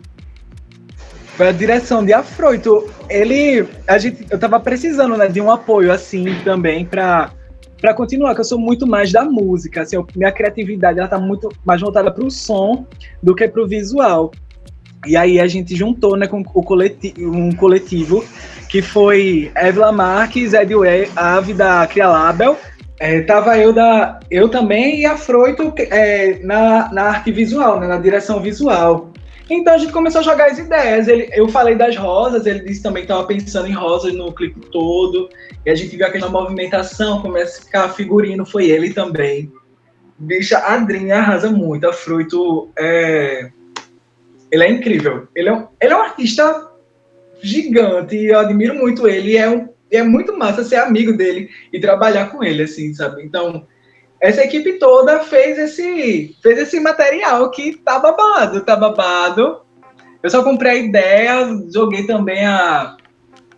Foi 1.36 1.48
a 1.48 1.52
direção 1.52 2.04
de 2.04 2.12
Afroito. 2.12 2.88
Ele, 3.08 3.66
a 3.86 3.98
gente, 3.98 4.26
eu 4.30 4.38
tava 4.38 4.60
precisando, 4.60 5.16
né, 5.16 5.28
de 5.28 5.40
um 5.40 5.50
apoio 5.50 5.92
assim 5.92 6.26
também 6.44 6.84
para 6.84 7.32
para 7.80 7.92
continuar, 7.92 8.34
que 8.34 8.40
eu 8.40 8.44
sou 8.44 8.58
muito 8.58 8.86
mais 8.86 9.12
da 9.12 9.26
música, 9.26 9.82
assim, 9.82 9.96
eu, 9.96 10.06
minha 10.16 10.32
criatividade 10.32 10.98
ela 10.98 11.06
tá 11.06 11.18
muito 11.18 11.50
mais 11.66 11.82
voltada 11.82 12.10
para 12.10 12.24
o 12.24 12.30
som 12.30 12.86
do 13.22 13.34
que 13.34 13.46
para 13.46 13.62
o 13.62 13.68
visual. 13.68 14.30
E 15.06 15.18
aí 15.18 15.38
a 15.38 15.46
gente 15.46 15.76
juntou, 15.76 16.16
né, 16.16 16.26
com 16.26 16.40
o 16.40 16.62
coletivo, 16.62 17.30
um 17.30 17.54
coletivo 17.54 18.24
que 18.70 18.80
foi 18.80 19.52
Evla 19.54 19.92
Marques, 19.92 20.54
Ed 20.54 20.72
Ave 21.14 21.52
da 21.52 21.86
Crialabel, 21.86 22.56
é, 22.98 23.20
tava 23.20 23.58
eu 23.58 23.70
da 23.70 24.18
eu 24.30 24.48
também 24.48 25.00
e 25.00 25.04
a 25.04 25.18
Froito 25.18 25.74
é, 25.78 26.38
na, 26.42 26.90
na 26.90 27.02
arte 27.02 27.32
visual, 27.32 27.78
né, 27.80 27.86
na 27.86 27.98
direção 27.98 28.40
visual. 28.40 29.12
Então 29.48 29.74
a 29.74 29.78
gente 29.78 29.92
começou 29.92 30.20
a 30.20 30.24
jogar 30.24 30.50
as 30.50 30.58
ideias. 30.58 31.06
Ele, 31.06 31.28
eu 31.32 31.48
falei 31.48 31.74
das 31.74 31.96
rosas, 31.96 32.46
ele 32.46 32.60
disse 32.60 32.82
também 32.82 33.04
que 33.04 33.12
estava 33.12 33.26
pensando 33.26 33.68
em 33.68 33.72
rosas 33.72 34.14
no 34.14 34.32
clipe 34.32 34.60
todo. 34.70 35.28
E 35.64 35.70
a 35.70 35.74
gente 35.74 35.96
viu 35.96 36.06
aquela 36.06 36.30
movimentação, 36.30 37.20
começa 37.20 37.60
a 37.60 37.64
ficar 37.64 37.88
figurino, 37.90 38.46
foi 38.46 38.70
ele 38.70 38.92
também. 38.92 39.52
Bicha, 40.18 40.58
a 40.58 40.74
Adrinha 40.74 41.16
arrasa 41.16 41.50
muito. 41.50 41.86
A 41.86 41.92
Fruito 41.92 42.70
é. 42.78 43.50
Ele 44.50 44.64
é 44.64 44.70
incrível. 44.70 45.28
Ele 45.34 45.48
é, 45.48 45.52
um, 45.52 45.66
ele 45.80 45.92
é 45.92 45.96
um 45.96 46.02
artista 46.02 46.70
gigante 47.42 48.16
e 48.16 48.26
eu 48.26 48.38
admiro 48.38 48.74
muito 48.74 49.06
ele. 49.06 49.36
É, 49.36 49.48
um, 49.48 49.68
é 49.90 50.02
muito 50.02 50.36
massa 50.36 50.64
ser 50.64 50.76
amigo 50.76 51.12
dele 51.12 51.50
e 51.72 51.80
trabalhar 51.80 52.30
com 52.30 52.42
ele, 52.42 52.62
assim, 52.62 52.94
sabe? 52.94 53.22
Então, 53.22 53.66
essa 54.24 54.42
equipe 54.42 54.78
toda 54.78 55.20
fez 55.20 55.58
esse, 55.58 56.34
fez 56.42 56.58
esse 56.58 56.80
material 56.80 57.50
que 57.50 57.76
tá 57.76 57.98
babado, 57.98 58.62
tá 58.62 58.74
babado. 58.74 59.60
Eu 60.22 60.30
só 60.30 60.42
comprei 60.42 60.72
a 60.72 60.76
ideia, 60.76 61.60
joguei 61.70 62.06
também 62.06 62.42
a, 62.46 62.96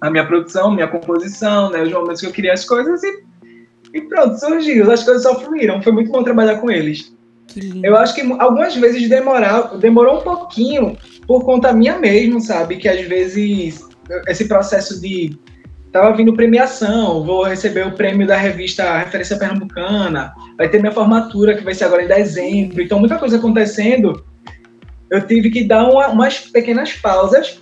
a 0.01 0.11
minha 0.11 0.27
produção, 0.27 0.73
minha 0.73 0.89
composição, 0.89 1.71
né, 1.71 1.85
os 1.85 1.93
momentos 1.93 2.21
que 2.21 2.27
eu 2.27 2.33
queria 2.33 2.53
as 2.53 2.65
coisas 2.65 3.01
e, 3.05 3.25
e 3.95 4.01
pronto, 4.01 4.41
surgiu. 4.41 4.91
As 4.91 5.05
coisas 5.05 5.23
só 5.23 5.39
fluíram. 5.39 5.81
Foi 5.81 5.93
muito 5.93 6.11
bom 6.11 6.25
trabalhar 6.25 6.57
com 6.57 6.69
eles. 6.69 7.15
Eu 7.81 7.97
acho 7.97 8.17
que 8.17 8.23
algumas 8.41 8.75
vezes 8.75 9.09
demorar, 9.09 9.79
demorou 9.79 10.19
um 10.19 10.23
pouquinho 10.23 10.99
por 11.29 11.45
conta 11.45 11.73
minha 11.73 11.97
mesmo, 11.97 12.41
sabe? 12.41 12.77
Que 12.77 12.89
às 12.89 13.03
vezes 13.03 13.87
esse 14.27 14.49
processo 14.49 15.01
de 15.01 15.39
Tava 15.93 16.15
vindo 16.15 16.35
premiação, 16.35 17.25
vou 17.25 17.45
receber 17.45 17.87
o 17.87 17.93
prêmio 17.93 18.27
da 18.27 18.37
revista 18.37 18.99
Referência 18.99 19.39
Pernambucana, 19.39 20.35
vai 20.59 20.69
ter 20.69 20.79
minha 20.79 20.93
formatura, 20.93 21.57
que 21.57 21.65
vai 21.65 21.75
ser 21.75 21.85
agora 21.85 22.05
em 22.05 22.09
dezembro. 22.09 22.83
Então, 22.83 22.99
muita 22.99 23.19
coisa 23.19 23.39
acontecendo. 23.39 24.25
Eu 25.11 25.27
tive 25.27 25.51
que 25.51 25.65
dar 25.65 25.89
uma, 25.89 26.09
umas 26.09 26.41
pequenas 26.41 26.93
pausas 26.93 27.61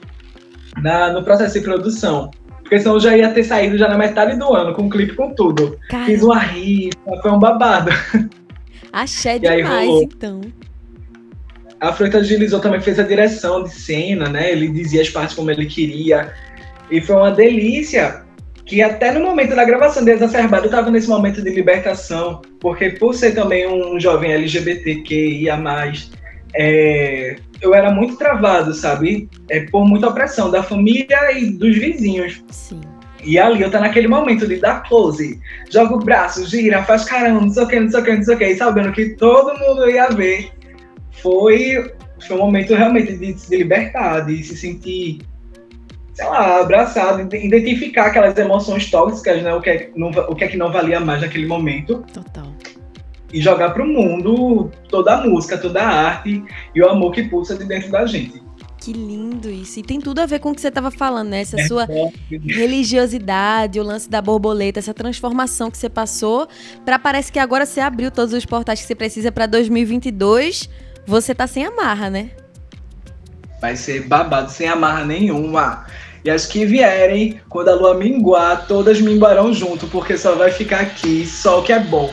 na, 0.83 1.13
no 1.13 1.23
processo 1.23 1.55
de 1.55 1.65
produção. 1.65 2.31
Porque 2.61 2.79
senão 2.79 2.95
eu 2.95 3.01
já 3.01 3.17
ia 3.17 3.31
ter 3.31 3.45
saído 3.45 3.77
já 3.77 3.89
na 3.89 3.99
metade 3.99 4.39
do 4.39 4.53
ano, 4.53 4.75
com 4.75 4.87
o 4.87 4.91
clipe 4.91 5.15
com 5.15 5.35
tudo. 5.35 5.79
Fiz 6.07 6.23
uma 6.23 6.39
rifa, 6.39 6.97
foi 7.23 7.31
um 7.31 7.39
babado. 7.39 7.91
Axé 8.91 9.39
demais, 9.39 9.91
então. 10.03 10.41
A 11.81 11.93
Freitas 11.93 12.23
agilizou 12.23 12.61
também 12.61 12.81
fez 12.81 12.99
a 12.99 13.03
direção 13.03 13.65
de 13.65 13.71
cena, 13.71 14.29
né? 14.29 14.51
Ele 14.51 14.69
dizia 14.69 15.03
as 15.03 15.11
partes 15.11 15.35
como 15.35 15.51
ele 15.51 15.67
queria. 15.67 16.33
E 16.91 17.01
foi 17.01 17.17
uma 17.17 17.31
delícia 17.31 18.25
que 18.67 18.83
até 18.83 19.13
no 19.13 19.21
momento 19.21 19.55
da 19.55 19.65
gravação 19.65 20.05
de 20.05 20.13
Exacerbado 20.13 20.65
eu 20.65 20.71
estava 20.71 20.91
nesse 20.91 21.09
momento 21.09 21.43
de 21.43 21.51
libertação, 21.51 22.41
porque 22.61 22.91
por 22.91 23.15
ser 23.15 23.35
também 23.35 23.67
um 23.67 24.01
jovem 24.01 24.33
LGBTQIA+, 24.33 25.63
é, 26.55 27.37
eu 27.61 27.75
era 27.75 27.91
muito 27.91 28.17
travado, 28.17 28.73
sabe? 28.73 29.29
É, 29.51 29.61
por 29.67 29.87
muita 29.87 30.09
opressão 30.09 30.51
da 30.51 30.63
família 30.63 31.39
e 31.39 31.51
dos 31.51 31.77
vizinhos. 31.77 32.43
Sim. 32.51 32.81
E 33.23 33.39
ali 33.39 33.63
eu 33.63 33.71
tô 33.71 33.81
naquele 33.81 34.07
momento 34.07 34.47
de 34.47 34.57
dar 34.57 34.83
close, 34.83 35.41
joga 35.71 35.95
o 35.95 35.99
braço, 35.99 36.47
gira, 36.47 36.83
faz 36.85 37.05
caramba, 37.05 37.41
não 37.41 37.49
sei 37.49 37.63
o 37.63 37.69
que, 37.69 37.81
não 37.81 37.91
sei 37.91 38.01
o 38.01 38.05
que, 38.05 38.17
não 38.17 38.23
sei 38.23 38.35
o 38.35 38.39
que, 38.39 38.57
sabendo 38.57 38.93
que 38.93 39.11
todo 39.17 39.59
mundo 39.59 39.89
ia 39.89 40.09
ver, 40.09 40.51
foi, 41.23 41.91
foi 42.27 42.37
um 42.37 42.41
momento 42.41 42.75
realmente 42.75 43.17
de 43.17 43.39
se 43.39 43.57
libertar, 43.57 44.27
de 44.27 44.45
se 44.45 44.57
sentir 44.59 45.21
sei 46.15 46.27
lá, 46.27 46.61
abraçado, 46.61 47.21
identificar 47.35 48.07
aquelas 48.07 48.39
emoções 48.39 48.89
tóxicas, 48.91 49.43
né? 49.43 49.53
O 49.53 49.61
que 49.61 49.71
é, 49.71 49.91
não, 49.97 50.11
o 50.11 50.35
que, 50.35 50.45
é 50.45 50.49
que 50.49 50.57
não 50.57 50.73
valia 50.73 51.01
mais 51.01 51.21
naquele 51.21 51.47
momento. 51.47 52.05
Total. 52.13 52.47
E 53.33 53.41
jogar 53.41 53.71
para 53.71 53.83
o 53.83 53.87
mundo 53.87 54.71
toda 54.89 55.15
a 55.15 55.27
música, 55.27 55.59
toda 55.59 55.83
a 55.83 55.89
arte 55.89 56.43
e 56.73 56.81
o 56.81 56.89
amor 56.89 57.11
que 57.13 57.25
pulsa 57.25 57.57
de 57.57 57.65
dentro 57.65 57.91
da 57.91 58.07
gente. 58.07 58.41
Que 58.79 58.93
lindo 58.93 59.51
isso. 59.51 59.81
E 59.81 59.83
tem 59.83 59.99
tudo 59.99 60.21
a 60.21 60.27
ver 60.27 60.39
com 60.39 60.51
o 60.51 60.55
que 60.55 60.61
você 60.61 60.69
estava 60.69 60.91
falando, 60.91 61.31
né? 61.31 61.41
Essa 61.41 61.59
é 61.59 61.67
sua 61.67 61.89
religiosidade, 62.29 63.81
o 63.81 63.83
lance 63.83 64.09
da 64.09 64.23
borboleta, 64.23 64.79
essa 64.79 64.95
transformação 64.95 65.71
que 65.71 65.79
você 65.79 65.89
passou, 65.89 66.47
para 66.85 66.99
parece 66.99 67.33
que 67.33 67.39
agora 67.39 67.67
você 67.67 67.81
abriu 67.81 68.11
todos 68.11 68.33
os 68.35 68.45
portais 68.45 68.81
que 68.81 68.87
você 68.87 68.95
precisa 68.95 69.33
para 69.33 69.47
2022. 69.47 70.69
Você 71.07 71.35
tá 71.35 71.47
sem 71.47 71.65
amarra, 71.65 72.09
né? 72.09 72.31
Vai 73.61 73.75
ser 73.75 74.07
babado 74.07 74.51
sem 74.51 74.69
amarra 74.69 75.05
nenhuma. 75.05 75.87
E 76.25 76.31
as 76.31 76.47
que 76.47 76.65
vierem, 76.65 77.39
quando 77.49 77.69
a 77.69 77.75
lua 77.75 77.95
minguar, 77.95 78.67
todas 78.67 79.01
minguarão 79.01 79.53
junto, 79.53 79.87
porque 79.89 80.17
só 80.17 80.35
vai 80.35 80.51
ficar 80.51 80.81
aqui 80.81 81.27
só 81.27 81.61
o 81.61 81.63
que 81.63 81.73
é 81.73 81.79
bom 81.79 82.11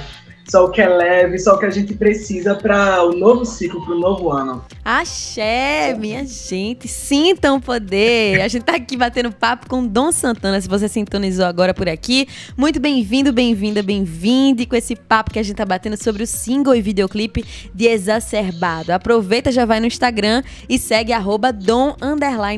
só 0.48 0.66
o 0.66 0.70
que 0.70 0.82
é 0.82 0.88
leve, 0.88 1.40
só 1.40 1.56
o 1.56 1.60
que 1.60 1.66
a 1.66 1.70
gente 1.70 1.94
precisa 1.94 2.56
para 2.56 3.04
o 3.04 3.14
novo 3.14 3.46
ciclo, 3.46 3.84
para 3.84 3.96
o 3.96 4.00
novo 4.00 4.32
ano. 4.32 4.64
Axé, 4.84 5.96
minha 5.98 6.26
gente, 6.26 6.88
sintam 6.88 7.58
o 7.58 7.62
poder. 7.62 8.42
A 8.42 8.48
gente 8.48 8.64
tá 8.64 8.76
aqui 8.76 8.98
batendo 8.98 9.32
papo 9.32 9.70
com 9.70 9.86
Dom 9.86 10.12
Santana, 10.12 10.60
se 10.60 10.68
você 10.68 10.88
sintonizou 10.88 11.46
agora 11.46 11.74
por 11.74 11.88
aqui. 11.88 12.28
Muito 12.58 12.80
bem-vindo, 12.80 13.32
bem-vinda, 13.32 13.84
bem-vinde 13.84 14.66
com 14.66 14.76
esse 14.76 14.96
papo 14.96 15.32
que 15.32 15.40
a 15.40 15.44
gente 15.44 15.56
tá 15.56 15.66
batendo 15.66 16.02
sobre 16.02 16.24
o 16.24 16.28
single 16.28 16.76
e 16.76 16.82
videoclipe 16.82 17.46
de 17.74 17.86
Exacerbado. 17.86 18.92
Aproveita, 18.92 19.52
já 19.52 19.66
vai 19.66 19.80
no 19.80 19.86
Instagram 19.86 20.44
e 20.68 20.80
segue 20.80 21.14
arroba 21.14 21.54
Dom 21.54 21.96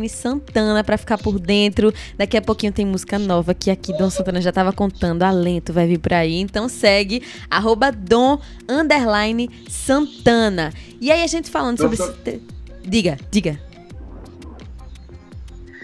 Santana 0.10 0.84
para 0.84 0.98
ficar 0.98 1.18
por 1.18 1.40
dentro. 1.40 1.94
Daqui 2.18 2.38
a 2.38 2.42
pouquinho 2.42 2.72
tem 2.72 2.86
música 2.86 3.20
nova 3.20 3.54
que 3.54 3.70
aqui 3.70 3.92
Dom 3.98 4.10
Santana 4.10 4.42
já 4.42 4.52
tava 4.52 4.72
contando, 4.72 5.24
alento 5.24 5.74
vai 5.74 5.86
vir 5.86 6.00
por 6.00 6.14
aí. 6.14 6.40
Então 6.40 6.70
segue 6.70 7.22
arroba 7.50 7.73
arroba 7.74 7.92
Dom 7.92 8.40
underline 8.70 9.50
Santana. 9.68 10.72
E 11.02 11.12
aí 11.12 11.24
a 11.24 11.28
gente 11.28 11.50
falando 11.50 11.80
sobre. 11.80 11.96
Esse... 11.96 12.42
Diga, 12.86 13.18
diga. 13.32 13.60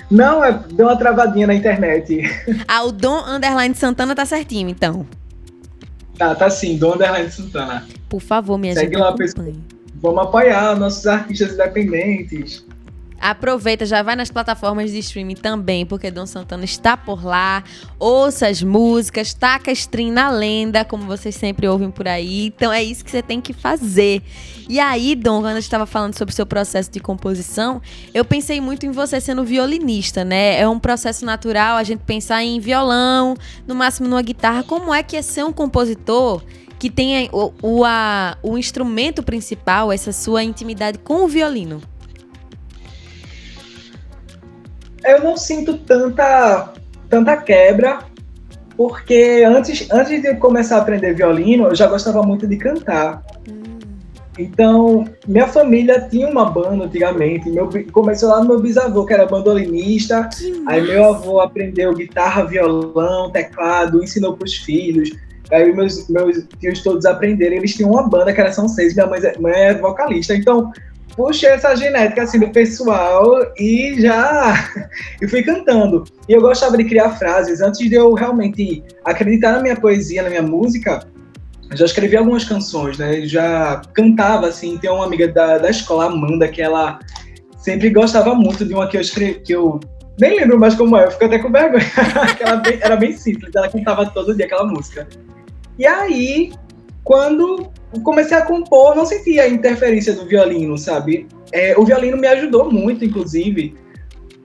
Não, 0.09 0.43
é, 0.43 0.51
deu 0.71 0.87
uma 0.87 0.97
travadinha 0.97 1.45
na 1.47 1.53
internet. 1.53 2.23
Ah, 2.67 2.83
o 2.83 2.91
Dom 2.91 3.23
Underline 3.27 3.75
Santana 3.75 4.15
tá 4.15 4.25
certinho, 4.25 4.67
então. 4.69 5.05
Tá, 6.17 6.33
tá 6.33 6.49
sim, 6.49 6.77
Dom 6.77 6.95
Underline 6.95 7.31
Santana. 7.31 7.85
Por 8.07 8.19
favor, 8.19 8.57
minha 8.57 8.73
Segue 8.73 8.93
gente. 8.93 8.99
Lá, 8.99 9.13
pessoal. 9.13 9.53
Vamos 10.01 10.23
apoiar 10.23 10.75
nossos 10.77 11.05
artistas 11.05 11.53
independentes. 11.53 12.65
Aproveita, 13.19 13.85
já 13.85 14.01
vai 14.01 14.15
nas 14.15 14.31
plataformas 14.31 14.91
de 14.91 14.99
streaming 14.99 15.35
também, 15.35 15.85
porque 15.85 16.09
Dom 16.09 16.25
Santana 16.25 16.63
está 16.63 16.95
por 16.95 17.25
lá. 17.25 17.63
Ouça 17.99 18.47
as 18.47 18.63
músicas, 18.63 19.33
taca 19.33 19.71
stream 19.71 20.11
na 20.11 20.29
lenda, 20.29 20.85
como 20.85 21.03
vocês 21.03 21.35
sempre 21.35 21.67
ouvem 21.67 21.91
por 21.91 22.07
aí. 22.07 22.47
Então 22.47 22.71
é 22.71 22.81
isso 22.81 23.03
que 23.03 23.11
você 23.11 23.21
tem 23.21 23.41
que 23.41 23.51
fazer. 23.51 24.23
E 24.69 24.79
aí, 24.79 25.15
Dom, 25.15 25.41
quando 25.41 25.53
eu 25.53 25.59
estava 25.59 25.85
falando 25.85 26.17
sobre 26.17 26.31
o 26.31 26.35
seu 26.35 26.45
processo 26.45 26.91
de 26.91 26.99
composição, 26.99 27.81
eu 28.13 28.23
pensei 28.23 28.61
muito 28.61 28.85
em 28.85 28.91
você 28.91 29.19
sendo 29.19 29.43
violinista, 29.43 30.23
né? 30.23 30.59
É 30.59 30.67
um 30.67 30.79
processo 30.79 31.25
natural 31.25 31.75
a 31.75 31.83
gente 31.83 32.01
pensar 32.01 32.43
em 32.43 32.59
violão, 32.59 33.35
no 33.67 33.75
máximo 33.75 34.07
numa 34.07 34.21
guitarra. 34.21 34.63
Como 34.63 34.93
é 34.93 35.03
que 35.03 35.17
é 35.17 35.21
ser 35.21 35.43
um 35.43 35.51
compositor 35.51 36.41
que 36.77 36.89
tenha 36.89 37.29
o, 37.33 37.51
o, 37.61 37.83
a, 37.83 38.37
o 38.41 38.57
instrumento 38.57 39.21
principal, 39.21 39.91
essa 39.91 40.13
sua 40.13 40.43
intimidade 40.43 40.99
com 40.99 41.25
o 41.25 41.27
violino? 41.27 41.81
Eu 45.11 45.23
não 45.23 45.37
sinto 45.37 45.77
tanta, 45.77 46.73
tanta 47.09 47.37
quebra, 47.37 47.99
Porque 48.77 49.43
antes, 49.45 49.89
antes 49.91 50.21
de 50.21 50.35
começar 50.35 50.77
a 50.77 50.81
aprender 50.81 51.13
violino, 51.13 51.67
eu 51.67 51.75
já 51.75 51.85
gostava 51.87 52.23
muito 52.23 52.47
de 52.47 52.55
cantar. 52.55 53.21
Hum. 53.49 53.59
Então, 54.39 55.03
minha 55.27 55.47
família 55.47 56.07
tinha 56.09 56.29
uma 56.29 56.45
banda 56.45 56.85
antigamente. 56.85 57.49
Meu, 57.49 57.69
começou 57.91 58.29
lá 58.29 58.39
no 58.39 58.47
meu 58.47 58.61
bisavô, 58.61 59.05
que 59.05 59.13
era 59.13 59.25
bandolinista. 59.25 60.29
Que 60.33 60.63
aí 60.65 60.81
meu 60.81 61.03
avô 61.03 61.41
aprendeu 61.41 61.93
guitarra, 61.93 62.45
violão, 62.45 63.29
teclado, 63.31 64.01
ensinou 64.01 64.37
para 64.37 64.45
os 64.45 64.55
filhos. 64.55 65.11
Aí 65.51 65.73
meus, 65.73 66.07
meus 66.07 66.45
tios 66.57 66.81
todos 66.81 67.05
aprenderam. 67.05 67.57
Eles 67.57 67.75
tinham 67.75 67.91
uma 67.91 68.07
banda 68.07 68.31
que 68.31 68.39
era 68.39 68.53
São 68.53 68.69
Seis, 68.69 68.95
minha 68.95 69.07
mãe, 69.07 69.19
mãe 69.41 69.53
é 69.53 69.73
vocalista. 69.73 70.33
Então, 70.33 70.71
puxei 71.19 71.49
essa 71.49 71.75
genética 71.75 72.23
assim 72.23 72.39
do 72.39 72.49
pessoal 72.49 73.25
e 73.57 73.99
já 73.99 74.53
e 75.21 75.27
fui 75.27 75.43
cantando. 75.43 76.05
E 76.29 76.31
eu 76.31 76.39
gostava 76.39 76.77
de 76.77 76.85
criar 76.85 77.09
frases. 77.17 77.59
Antes 77.59 77.89
de 77.89 77.93
eu 77.93 78.13
realmente 78.13 78.81
acreditar 79.03 79.51
na 79.51 79.61
minha 79.61 79.75
poesia, 79.75 80.23
na 80.23 80.29
minha 80.29 80.41
música, 80.41 81.05
já 81.73 81.83
escrevi 81.83 82.15
algumas 82.15 82.45
canções, 82.45 82.97
né? 82.97 83.23
Já 83.25 83.81
cantava, 83.93 84.47
assim. 84.47 84.77
Tem 84.77 84.89
uma 84.89 85.03
amiga 85.05 85.27
da, 85.27 85.57
da 85.57 85.69
escola, 85.69 86.05
Amanda, 86.05 86.47
que 86.47 86.61
ela 86.61 86.99
sempre 87.57 87.89
gostava 87.89 88.33
muito 88.33 88.63
de 88.63 88.73
uma 88.73 88.87
que 88.87 88.95
eu 88.95 89.01
escrevi, 89.01 89.41
que 89.41 89.53
eu 89.53 89.77
nem 90.17 90.39
lembro 90.39 90.57
mais 90.57 90.73
como 90.75 90.95
é, 90.95 91.05
eu 91.05 91.11
fico 91.11 91.25
até 91.25 91.37
com 91.37 91.51
vergonha. 91.51 91.83
ela 92.39 92.63
era 92.81 92.95
bem 92.95 93.11
simples, 93.11 93.53
ela 93.53 93.67
cantava 93.67 94.09
todo 94.09 94.33
dia 94.33 94.45
aquela 94.45 94.65
música. 94.65 95.05
E 95.77 95.85
aí, 95.85 96.53
quando 97.03 97.69
comecei 98.03 98.37
a 98.37 98.41
compor, 98.41 98.95
não 98.95 99.05
sentia 99.05 99.43
a 99.43 99.47
interferência 99.47 100.13
do 100.13 100.25
violino, 100.25 100.77
sabe? 100.77 101.27
É, 101.51 101.77
o 101.77 101.83
violino 101.83 102.17
me 102.17 102.27
ajudou 102.27 102.71
muito, 102.71 103.03
inclusive, 103.03 103.75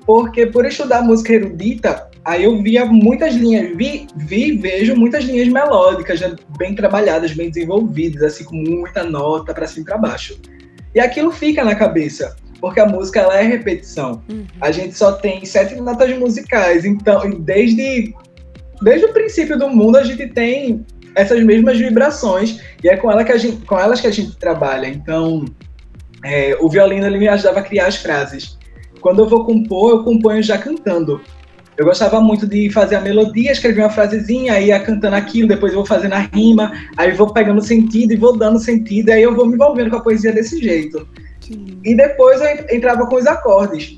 porque 0.07 0.47
por 0.47 0.65
estudar 0.65 1.03
música 1.03 1.35
erudita, 1.35 2.09
aí 2.25 2.45
eu 2.45 2.63
via 2.63 2.87
muitas 2.87 3.35
linhas, 3.35 3.77
vi, 3.77 4.07
vi 4.17 4.57
vejo 4.57 4.97
muitas 4.97 5.25
linhas 5.25 5.49
melódicas, 5.49 6.21
já 6.21 6.35
bem 6.57 6.75
trabalhadas, 6.75 7.33
bem 7.33 7.51
desenvolvidas, 7.51 8.23
assim, 8.23 8.45
com 8.45 8.57
muita 8.57 9.05
nota 9.05 9.53
para 9.53 9.67
cima 9.67 9.83
e 9.83 9.85
para 9.85 9.99
baixo. 9.99 10.39
E 10.95 11.01
aquilo 11.01 11.31
fica 11.31 11.65
na 11.65 11.75
cabeça, 11.75 12.37
porque 12.61 12.81
a 12.81 12.87
música 12.87 13.21
ela 13.21 13.39
é 13.39 13.43
repetição. 13.43 14.23
Uhum. 14.31 14.47
A 14.61 14.71
gente 14.71 14.97
só 14.97 15.13
tem 15.13 15.45
sete 15.45 15.75
notas 15.77 16.17
musicais, 16.19 16.85
então, 16.85 17.31
desde, 17.41 18.15
desde 18.81 19.07
o 19.07 19.13
princípio 19.13 19.59
do 19.59 19.69
mundo, 19.69 19.97
a 19.97 20.05
gente 20.05 20.29
tem 20.29 20.85
essas 21.15 21.43
mesmas 21.43 21.79
vibrações, 21.79 22.61
e 22.83 22.89
é 22.89 22.97
com, 22.97 23.11
ela 23.11 23.25
que 23.25 23.33
a 23.33 23.37
gente, 23.37 23.65
com 23.65 23.79
elas 23.79 24.01
que 24.01 24.07
a 24.07 24.11
gente 24.11 24.37
trabalha. 24.37 24.89
Então, 24.89 25.45
é, 26.25 26.57
o 26.61 26.69
violino 26.69 27.07
ele 27.07 27.19
me 27.19 27.29
ajudava 27.29 27.61
a 27.61 27.63
criar 27.63 27.87
as 27.87 27.97
frases. 27.97 28.59
Quando 29.01 29.21
eu 29.21 29.29
vou 29.29 29.45
compor, 29.45 29.91
eu 29.91 30.05
componho 30.05 30.43
já 30.43 30.59
cantando. 30.59 31.21
Eu 31.77 31.85
gostava 31.85 32.21
muito 32.21 32.47
de 32.47 32.71
fazer 32.71 32.95
a 32.95 33.01
melodia, 33.01 33.51
escrever 33.51 33.83
uma 33.83 33.91
frasezinha, 33.91 34.55
aí 34.55 34.67
ia 34.67 34.79
cantando 34.79 35.17
aquilo, 35.17 35.49
depois 35.49 35.73
eu 35.73 35.79
vou 35.79 35.87
fazendo 35.87 36.13
a 36.13 36.21
rima, 36.21 36.73
aí 36.97 37.11
vou 37.13 37.33
pegando 37.33 37.61
sentido 37.61 38.13
e 38.13 38.17
vou 38.17 38.37
dando 38.37 38.61
sentido, 38.61 39.11
aí 39.11 39.23
eu 39.23 39.35
vou 39.35 39.45
me 39.45 39.55
envolvendo 39.55 39.91
com 39.91 39.97
a 39.97 40.01
poesia 40.01 40.33
desse 40.33 40.61
jeito. 40.63 41.07
E 41.85 41.95
depois 41.95 42.41
eu 42.41 42.77
entrava 42.77 43.07
com 43.07 43.17
os 43.17 43.27
acordes. 43.27 43.97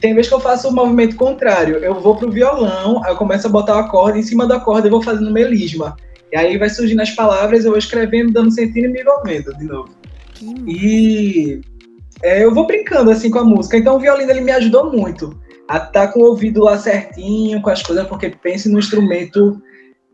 Tem 0.00 0.14
vezes 0.14 0.30
que 0.30 0.34
eu 0.34 0.40
faço 0.40 0.68
o 0.68 0.72
movimento 0.72 1.14
contrário. 1.14 1.76
Eu 1.76 2.00
vou 2.00 2.16
pro 2.16 2.30
violão, 2.30 3.04
aí 3.04 3.12
eu 3.12 3.16
começo 3.16 3.46
a 3.46 3.50
botar 3.50 3.76
o 3.76 3.80
acorde, 3.80 4.18
em 4.18 4.22
cima 4.22 4.46
do 4.46 4.54
acorde 4.54 4.86
eu 4.86 4.90
vou 4.90 5.02
fazendo 5.02 5.30
melisma. 5.30 5.94
E 6.32 6.36
aí 6.36 6.58
vai 6.58 6.70
surgindo 6.70 7.02
as 7.02 7.10
palavras, 7.10 7.64
eu 7.64 7.70
vou 7.70 7.78
escrevendo, 7.78 8.32
dando 8.32 8.52
sentido 8.52 8.86
e 8.86 8.88
me 8.88 9.00
envolvendo 9.00 9.56
de 9.56 9.64
novo. 9.64 9.90
E 10.66 11.60
é, 12.22 12.44
eu 12.44 12.54
vou 12.54 12.66
brincando 12.66 13.10
assim 13.10 13.30
com 13.30 13.38
a 13.38 13.44
música. 13.44 13.76
Então 13.76 13.96
o 13.96 14.00
violino 14.00 14.30
ele 14.30 14.40
me 14.40 14.52
ajudou 14.52 14.92
muito 14.92 15.38
a 15.68 15.76
estar 15.76 15.90
tá 15.90 16.08
com 16.08 16.20
o 16.20 16.24
ouvido 16.24 16.62
lá 16.62 16.78
certinho, 16.78 17.60
com 17.62 17.70
as 17.70 17.82
coisas, 17.82 18.06
porque 18.06 18.30
pense 18.30 18.68
no 18.68 18.78
instrumento 18.78 19.60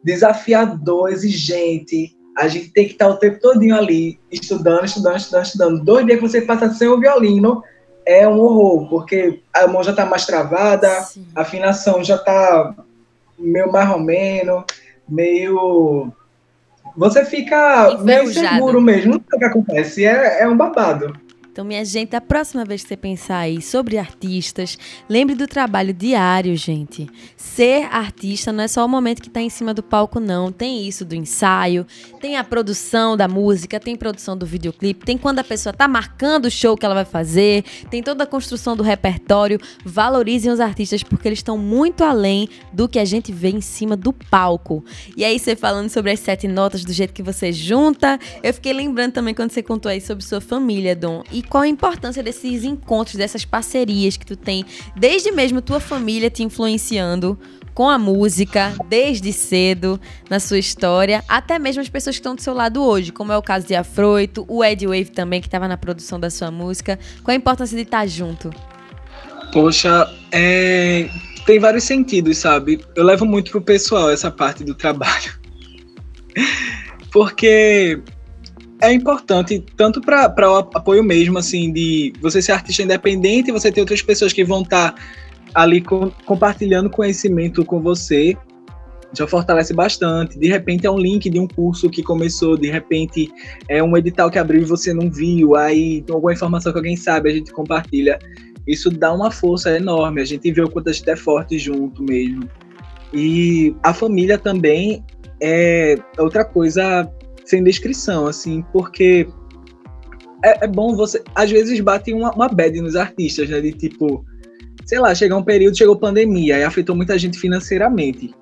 desafiador, 0.03 1.11
exigente. 1.11 2.17
A 2.39 2.49
gente 2.49 2.71
tem 2.71 2.87
que 2.87 2.93
estar 2.93 3.07
tá 3.07 3.13
o 3.13 3.17
tempo 3.17 3.41
todinho 3.41 3.75
ali, 3.75 4.19
estudando, 4.31 4.85
estudando, 4.85 5.17
estudando, 5.17 5.45
estudando. 5.45 5.85
Dois 5.85 6.07
dias 6.07 6.21
que 6.21 6.29
você 6.29 6.41
passa 6.43 6.73
sem 6.73 6.89
o 6.89 7.01
violino 7.01 7.63
é 8.05 8.29
um 8.29 8.39
horror, 8.39 8.89
porque 8.89 9.41
a 9.53 9.67
mão 9.67 9.83
já 9.83 9.91
está 9.91 10.07
mais 10.07 10.25
travada, 10.25 10.89
Sim. 11.03 11.27
a 11.35 11.41
afinação 11.41 12.05
já 12.05 12.15
está 12.15 12.75
meio 13.37 13.71
mais 13.73 13.91
ou 13.91 13.99
menos, 13.99 14.65
meio. 15.09 16.13
Você 16.97 17.25
fica 17.25 17.99
meio 17.99 18.25
inseguro 18.25 18.81
mesmo, 18.81 19.15
não 19.15 19.21
sei 19.29 19.37
o 19.37 19.39
que 19.39 19.45
acontece, 19.45 20.05
é, 20.05 20.43
é 20.43 20.49
um 20.49 20.57
babado. 20.57 21.13
Então, 21.57 21.65
minha 21.65 21.87
gente, 21.87 22.15
a 22.15 22.21
próxima 22.21 22.67
vez 22.67 22.83
que 22.83 22.89
você 22.89 22.99
pensar 22.99 23.39
aí 23.39 23.63
sobre 23.63 23.97
artistas, 23.97 24.77
lembre 25.09 25.35
do 25.35 25.47
trabalho 25.47 25.95
diário, 25.95 26.55
gente. 26.55 27.09
Ser 27.35 27.85
artista 27.91 28.53
não 28.53 28.65
é 28.65 28.69
só 28.69 28.85
o 28.85 28.89
momento 28.89 29.23
que 29.23 29.29
está 29.29 29.41
em 29.41 29.49
cima 29.49 29.73
do 29.73 29.83
palco, 29.83 30.21
não. 30.21 30.53
Tem 30.53 30.87
isso 30.87 31.03
do 31.03 31.15
ensaio, 31.15 31.87
tem 32.21 32.37
a 32.37 32.45
produção 32.45 33.17
da 33.17 33.27
música, 33.27 33.81
tem 33.81 33.97
produção 33.97 34.37
do 34.37 34.45
videoclipe, 34.45 35.07
tem 35.07 35.17
quando 35.17 35.39
a 35.39 35.45
pessoa 35.45 35.71
está 35.71 35.89
marcando 35.89 36.45
o 36.45 36.51
show 36.51 36.77
que 36.77 36.85
ela 36.85 36.95
vai 36.95 37.07
fazer, 37.07 37.65
tem 37.89 38.03
toda 38.03 38.25
a 38.25 38.27
construção 38.27 38.77
do 38.77 38.83
repertório. 38.83 39.59
Valorizem 39.83 40.53
os 40.53 40.61
artistas 40.61 41.03
porque 41.03 41.27
eles 41.27 41.39
estão 41.39 41.57
muito 41.57 42.05
além 42.05 42.51
do 42.71 42.87
que 42.87 42.99
a 42.99 43.05
gente 43.07 43.33
vê 43.33 43.49
em 43.49 43.63
cima 43.63 43.97
do 43.97 44.13
palco. 44.13 44.85
E 45.17 45.25
aí, 45.25 45.39
você 45.39 45.57
falando 45.57 45.89
sobre 45.89 46.11
as 46.11 46.21
sete 46.21 46.47
notas, 46.47 46.85
do 46.85 46.93
jeito 46.93 47.15
que 47.15 47.23
você 47.23 47.51
junta, 47.51 48.21
eu 48.43 48.53
fiquei 48.53 48.75
lembrando 48.75 49.15
também 49.15 49.33
quando 49.33 49.53
você 49.53 49.63
contou 49.63 49.91
aí 49.91 50.03
sobre 50.03 50.23
sua 50.23 50.43
família, 50.43 50.95
Dom. 50.95 51.23
E 51.33 51.46
qual 51.49 51.63
a 51.63 51.69
importância 51.69 52.23
desses 52.23 52.65
encontros, 52.65 53.17
dessas 53.17 53.45
parcerias 53.45 54.17
que 54.17 54.27
tu 54.27 54.37
tem, 54.37 54.65
desde 54.97 55.31
mesmo 55.31 55.61
tua 55.61 55.81
família 55.81 56.31
te 56.31 56.43
influenciando 56.43 57.39
com 57.77 57.91
a 57.91 57.99
música 57.99 58.73
desde 58.89 59.35
cedo 59.35 60.01
na 60.31 60.41
sua 60.41 60.59
história, 60.59 61.23
até 61.29 61.59
mesmo 61.59 61.83
as 61.83 61.91
pessoas 61.91 62.17
que 62.17 62.21
estão 62.21 62.35
do 62.35 62.41
seu 62.41 62.55
lado 62.55 62.83
hoje, 62.83 63.13
como 63.13 63.33
é 63.33 63.37
o 63.37 63.43
caso 63.43 63.67
de 63.67 63.75
Afroito, 63.75 64.47
o 64.49 64.65
Ed 64.65 64.87
Wave 64.87 65.11
também, 65.11 65.43
que 65.43 65.47
estava 65.47 65.69
na 65.69 65.77
produção 65.77 66.19
da 66.19 66.31
sua 66.31 66.51
música. 66.51 66.99
Qual 67.23 67.35
a 67.35 67.37
importância 67.37 67.77
de 67.77 67.83
estar 67.83 68.07
junto? 68.07 68.51
Poxa, 69.53 70.11
é... 70.33 71.11
tem 71.45 71.59
vários 71.59 71.85
sentidos, 71.85 72.39
sabe? 72.39 72.81
Eu 72.95 73.05
levo 73.05 73.27
muito 73.27 73.51
pro 73.51 73.61
pessoal 73.61 74.11
essa 74.11 74.31
parte 74.31 74.65
do 74.65 74.75
trabalho. 74.75 75.39
Porque 77.13 78.01
é 78.81 78.93
importante 78.93 79.65
tanto 79.77 80.01
para 80.01 80.51
o 80.51 80.57
apoio 80.57 81.03
mesmo, 81.03 81.39
assim, 81.39 81.73
de 81.73 82.13
você 82.21 82.43
ser 82.43 82.53
artista 82.53 82.83
independente 82.83 83.51
e 83.51 83.53
você 83.53 83.73
ter 83.73 83.81
outras 83.81 84.03
pessoas 84.03 84.33
que 84.33 84.45
vão 84.45 84.63
estar 84.63 84.93
tá 84.93 85.01
ali 85.55 85.81
com, 85.81 86.11
compartilhando 86.25 86.91
conhecimento 86.91 87.65
com 87.65 87.81
você, 87.81 88.37
já 89.13 89.27
fortalece 89.27 89.73
bastante. 89.73 90.39
De 90.39 90.49
repente 90.49 90.87
é 90.87 90.91
um 90.91 90.99
link 90.99 91.29
de 91.31 91.39
um 91.39 91.49
curso 91.49 91.89
que 91.89 92.03
começou, 92.03 92.57
de 92.57 92.71
repente 92.71 93.31
é 93.69 93.83
um 93.83 93.97
edital 93.97 94.31
que 94.31 94.39
abriu 94.39 94.61
e 94.61 94.65
você 94.65 94.93
não 94.93 95.11
viu, 95.11 95.57
aí 95.57 96.05
alguma 96.11 96.33
informação 96.33 96.73
que 96.73 96.79
alguém 96.79 96.97
sabe, 96.97 97.31
a 97.31 97.35
gente 97.35 97.53
compartilha. 97.53 98.19
Isso 98.67 98.91
dá 98.91 99.13
uma 99.13 99.31
força 99.31 99.75
enorme, 99.75 100.21
a 100.21 100.25
gente 100.25 100.51
vê 100.51 100.61
o 100.61 100.69
quanto 100.69 100.91
a 100.91 100.93
gente 100.93 101.09
é 101.09 101.17
forte 101.17 101.59
junto 101.59 102.03
mesmo. 102.03 102.49
E 103.15 103.75
a 103.83 103.95
família 103.95 104.37
também 104.37 105.05
é 105.41 105.97
outra 106.19 106.45
coisa 106.45 107.11
sem 107.47 107.63
descrição, 107.63 108.27
assim, 108.27 108.63
porque 108.73 109.27
é, 110.45 110.65
é 110.65 110.69
bom 110.69 110.95
você. 110.95 111.23
Às 111.35 111.51
vezes 111.51 111.81
bate 111.81 112.13
uma, 112.13 112.31
uma 112.33 112.49
bad 112.49 112.79
nos 112.81 112.97
artistas, 112.97 113.49
né? 113.49 113.61
De 113.61 113.73
tipo, 113.73 114.25
sei 114.85 114.99
lá, 114.99 115.15
chegar 115.15 115.37
um 115.37 115.43
período, 115.43 115.79
chegou 115.79 115.97
pandemia, 115.97 116.59
e 116.59 116.65
afetou 116.65 116.95
muita 116.95 117.19
gente 117.19 117.39
financeiramente. 117.39 118.35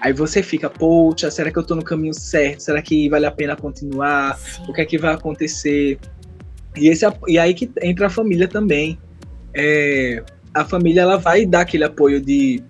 Aí 0.00 0.12
você 0.12 0.42
fica, 0.42 0.70
poxa, 0.70 1.30
será 1.30 1.50
que 1.50 1.58
eu 1.58 1.62
tô 1.62 1.74
no 1.74 1.82
caminho 1.82 2.14
certo? 2.14 2.60
Será 2.60 2.80
que 2.80 3.08
vale 3.08 3.26
a 3.26 3.30
pena 3.30 3.56
continuar? 3.56 4.36
Sim. 4.38 4.62
O 4.68 4.72
que 4.72 4.80
é 4.80 4.84
que 4.84 4.96
vai 4.96 5.14
acontecer? 5.14 5.98
E, 6.76 6.88
esse, 6.88 7.04
e 7.26 7.38
aí 7.38 7.52
que 7.52 7.70
entra 7.82 8.06
a 8.06 8.10
família 8.10 8.48
também. 8.48 8.98
É, 9.54 10.22
a 10.54 10.64
família 10.64 11.02
ela 11.02 11.16
vai 11.16 11.44
dar 11.44 11.62
aquele 11.62 11.82
apoio 11.82 12.20
de, 12.20 12.62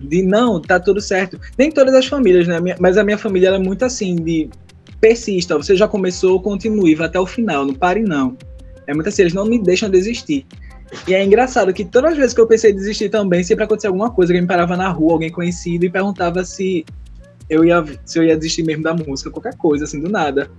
de 0.00 0.22
não, 0.22 0.60
tá 0.60 0.78
tudo 0.78 1.00
certo. 1.00 1.38
Nem 1.58 1.70
todas 1.70 1.94
as 1.94 2.06
famílias, 2.06 2.46
né? 2.46 2.58
Mas 2.78 2.96
a 2.96 3.02
minha 3.02 3.18
família 3.18 3.48
é 3.48 3.58
muito 3.58 3.84
assim, 3.84 4.14
de 4.14 4.48
persista, 5.06 5.56
você 5.56 5.76
já 5.76 5.86
começou, 5.86 6.42
continue, 6.42 6.96
vá 6.96 7.04
até 7.04 7.20
o 7.20 7.26
final, 7.26 7.64
não 7.64 7.74
pare 7.74 8.02
não. 8.02 8.36
É 8.88 8.92
muito 8.92 9.08
assim, 9.08 9.22
eles 9.22 9.34
não 9.34 9.46
me 9.46 9.62
deixam 9.62 9.88
desistir. 9.88 10.44
E 11.06 11.14
é 11.14 11.24
engraçado 11.24 11.72
que 11.72 11.84
todas 11.84 12.12
as 12.12 12.18
vezes 12.18 12.34
que 12.34 12.40
eu 12.40 12.46
pensei 12.46 12.72
em 12.72 12.74
desistir 12.74 13.08
também, 13.08 13.44
sempre 13.44 13.64
acontecia 13.64 13.88
alguma 13.88 14.10
coisa, 14.10 14.32
alguém 14.32 14.42
me 14.42 14.48
parava 14.48 14.76
na 14.76 14.88
rua, 14.88 15.12
alguém 15.12 15.30
conhecido, 15.30 15.84
e 15.84 15.90
perguntava 15.90 16.44
se 16.44 16.84
eu 17.48 17.64
ia, 17.64 17.84
se 18.04 18.18
eu 18.18 18.24
ia 18.24 18.36
desistir 18.36 18.64
mesmo 18.64 18.82
da 18.82 18.94
música, 18.94 19.30
qualquer 19.30 19.56
coisa, 19.56 19.84
assim, 19.84 20.00
do 20.00 20.08
nada. 20.08 20.50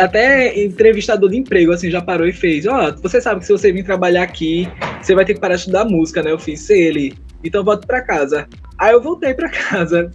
Até 0.00 0.62
entrevistador 0.62 1.30
de 1.30 1.38
emprego, 1.38 1.72
assim, 1.72 1.88
já 1.88 2.02
parou 2.02 2.26
e 2.26 2.32
fez, 2.32 2.66
ó, 2.66 2.88
oh, 2.88 3.00
você 3.00 3.20
sabe 3.20 3.40
que 3.40 3.46
se 3.46 3.52
você 3.52 3.72
vir 3.72 3.84
trabalhar 3.84 4.24
aqui, 4.24 4.68
você 5.00 5.14
vai 5.14 5.24
ter 5.24 5.34
que 5.34 5.40
parar 5.40 5.54
de 5.54 5.60
estudar 5.60 5.84
música, 5.84 6.20
né? 6.20 6.32
Eu 6.32 6.38
fiz, 6.38 6.68
ele, 6.68 7.14
então 7.44 7.64
volto 7.64 7.86
para 7.86 8.02
casa. 8.02 8.48
Aí 8.76 8.92
eu 8.92 9.00
voltei 9.00 9.34
para 9.34 9.48
casa. 9.70 10.10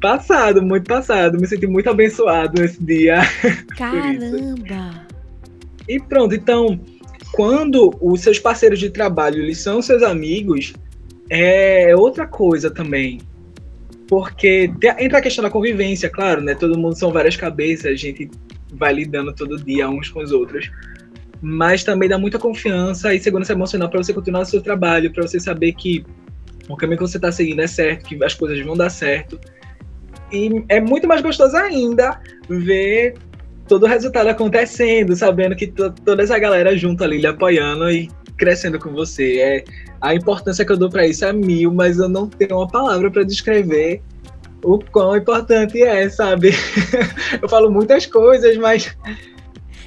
Passado, 0.00 0.62
muito 0.62 0.88
passado. 0.88 1.38
Me 1.38 1.46
senti 1.46 1.66
muito 1.66 1.90
abençoado 1.90 2.60
nesse 2.60 2.82
dia. 2.82 3.20
Caramba! 3.76 5.06
e 5.88 5.98
pronto, 5.98 6.34
então, 6.34 6.80
quando 7.32 7.96
os 8.00 8.20
seus 8.20 8.38
parceiros 8.38 8.78
de 8.78 8.90
trabalho 8.90 9.42
eles 9.42 9.58
são 9.58 9.82
seus 9.82 10.02
amigos, 10.02 10.72
é 11.28 11.94
outra 11.96 12.26
coisa 12.26 12.70
também. 12.70 13.20
porque 14.06 14.72
entra 14.98 15.18
a 15.18 15.22
questão 15.22 15.42
da 15.44 15.50
convivência, 15.50 16.10
claro, 16.10 16.40
né? 16.40 16.54
Todo 16.54 16.76
mundo 16.76 16.96
são 16.96 17.12
várias 17.12 17.36
cabeças, 17.36 17.92
a 17.92 17.94
gente 17.94 18.28
vai 18.72 18.92
lidando 18.92 19.32
todo 19.32 19.56
dia 19.56 19.88
uns 19.88 20.08
com 20.08 20.20
os 20.20 20.32
outros. 20.32 20.68
Mas 21.40 21.84
também 21.84 22.08
dá 22.08 22.18
muita 22.18 22.38
confiança 22.38 23.14
e 23.14 23.20
segurança 23.20 23.52
emocional 23.52 23.88
para 23.88 24.02
você 24.02 24.12
continuar 24.12 24.40
o 24.40 24.44
seu 24.44 24.60
trabalho, 24.60 25.12
para 25.12 25.22
você 25.22 25.38
saber 25.38 25.72
que 25.74 26.04
o 26.68 26.76
caminho 26.76 26.98
que 26.98 27.06
você 27.06 27.18
está 27.18 27.30
seguindo 27.30 27.60
é 27.60 27.68
certo, 27.68 28.04
que 28.04 28.24
as 28.24 28.34
coisas 28.34 28.60
vão 28.64 28.76
dar 28.76 28.90
certo. 28.90 29.38
E 30.32 30.64
é 30.68 30.80
muito 30.80 31.06
mais 31.08 31.20
gostoso 31.20 31.56
ainda 31.56 32.20
ver 32.48 33.14
todo 33.66 33.84
o 33.84 33.86
resultado 33.86 34.28
acontecendo, 34.28 35.14
sabendo 35.14 35.54
que 35.54 35.68
toda 35.68 36.22
essa 36.22 36.38
galera 36.38 36.76
junto 36.76 37.04
ali 37.04 37.18
lhe 37.18 37.26
apoiando 37.26 37.90
e 37.90 38.10
crescendo 38.36 38.78
com 38.78 38.90
você. 38.90 39.38
É, 39.38 39.64
a 40.00 40.14
importância 40.14 40.64
que 40.64 40.72
eu 40.72 40.76
dou 40.76 40.90
para 40.90 41.06
isso 41.06 41.24
é 41.24 41.32
mil, 41.32 41.72
mas 41.72 41.98
eu 41.98 42.08
não 42.08 42.26
tenho 42.26 42.56
uma 42.56 42.66
palavra 42.66 43.10
para 43.10 43.22
descrever 43.22 44.02
o 44.64 44.78
quão 44.78 45.16
importante 45.16 45.82
é, 45.82 46.08
sabe? 46.08 46.50
eu 47.40 47.48
falo 47.48 47.70
muitas 47.70 48.06
coisas, 48.06 48.56
mas, 48.56 48.96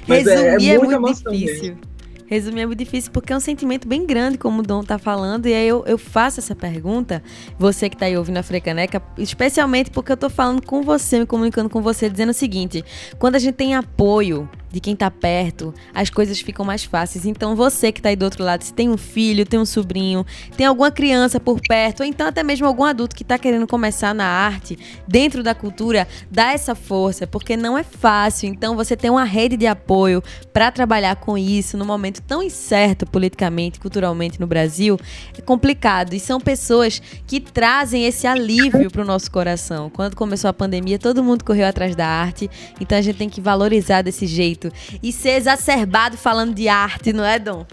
mas 0.06 0.26
é, 0.26 0.50
é, 0.50 0.54
é, 0.54 0.78
muito, 0.78 1.00
muito 1.00 1.30
difícil. 1.30 1.74
Mesmo. 1.74 1.93
Resumir 2.34 2.62
é 2.62 2.66
muito 2.66 2.80
difícil 2.80 3.12
porque 3.12 3.32
é 3.32 3.36
um 3.36 3.40
sentimento 3.40 3.86
bem 3.86 4.04
grande, 4.04 4.36
como 4.36 4.58
o 4.58 4.62
Dom 4.64 4.82
tá 4.82 4.98
falando, 4.98 5.46
e 5.46 5.54
aí 5.54 5.68
eu, 5.68 5.84
eu 5.86 5.96
faço 5.96 6.40
essa 6.40 6.52
pergunta, 6.52 7.22
você 7.56 7.88
que 7.88 7.96
tá 7.96 8.06
aí 8.06 8.18
ouvindo 8.18 8.38
a 8.38 8.42
Frecaneca, 8.42 9.00
especialmente 9.16 9.88
porque 9.92 10.10
eu 10.10 10.16
tô 10.16 10.28
falando 10.28 10.60
com 10.60 10.82
você, 10.82 11.20
me 11.20 11.26
comunicando 11.26 11.70
com 11.70 11.80
você, 11.80 12.10
dizendo 12.10 12.30
o 12.30 12.34
seguinte: 12.34 12.84
quando 13.20 13.36
a 13.36 13.38
gente 13.38 13.54
tem 13.54 13.76
apoio 13.76 14.48
de 14.74 14.80
quem 14.80 14.96
tá 14.96 15.08
perto, 15.08 15.72
as 15.94 16.10
coisas 16.10 16.40
ficam 16.40 16.64
mais 16.64 16.82
fáceis. 16.82 17.24
Então 17.24 17.54
você 17.54 17.92
que 17.92 18.02
tá 18.02 18.08
aí 18.08 18.16
do 18.16 18.24
outro 18.24 18.42
lado, 18.42 18.62
se 18.64 18.74
tem 18.74 18.90
um 18.90 18.96
filho, 18.96 19.46
tem 19.46 19.60
um 19.60 19.64
sobrinho, 19.64 20.26
tem 20.56 20.66
alguma 20.66 20.90
criança 20.90 21.38
por 21.38 21.60
perto, 21.60 22.00
ou 22.00 22.06
então 22.06 22.26
até 22.26 22.42
mesmo 22.42 22.66
algum 22.66 22.82
adulto 22.82 23.14
que 23.14 23.22
tá 23.22 23.38
querendo 23.38 23.68
começar 23.68 24.12
na 24.12 24.26
arte, 24.26 24.76
dentro 25.06 25.44
da 25.44 25.54
cultura, 25.54 26.08
dá 26.28 26.52
essa 26.52 26.74
força, 26.74 27.24
porque 27.24 27.56
não 27.56 27.78
é 27.78 27.84
fácil. 27.84 28.48
Então 28.48 28.74
você 28.74 28.96
tem 28.96 29.10
uma 29.10 29.22
rede 29.22 29.56
de 29.56 29.66
apoio 29.66 30.20
para 30.52 30.72
trabalhar 30.72 31.14
com 31.16 31.38
isso 31.38 31.76
no 31.76 31.84
momento 31.84 32.20
tão 32.20 32.42
incerto 32.42 33.06
politicamente, 33.06 33.78
culturalmente 33.78 34.40
no 34.40 34.46
Brasil, 34.46 34.98
é 35.38 35.40
complicado. 35.40 36.14
E 36.14 36.20
são 36.20 36.40
pessoas 36.40 37.00
que 37.28 37.38
trazem 37.38 38.06
esse 38.06 38.26
alívio 38.26 38.90
pro 38.90 39.04
nosso 39.04 39.30
coração. 39.30 39.88
Quando 39.88 40.16
começou 40.16 40.50
a 40.50 40.52
pandemia, 40.52 40.98
todo 40.98 41.22
mundo 41.22 41.44
correu 41.44 41.68
atrás 41.68 41.94
da 41.94 42.08
arte, 42.08 42.50
então 42.80 42.98
a 42.98 43.00
gente 43.00 43.18
tem 43.18 43.28
que 43.28 43.40
valorizar 43.40 44.02
desse 44.02 44.26
jeito 44.26 44.63
e 45.02 45.12
ser 45.12 45.30
exacerbado 45.30 46.16
falando 46.16 46.54
de 46.54 46.68
arte, 46.68 47.12
não 47.12 47.24
é, 47.24 47.38
Dom? 47.38 47.66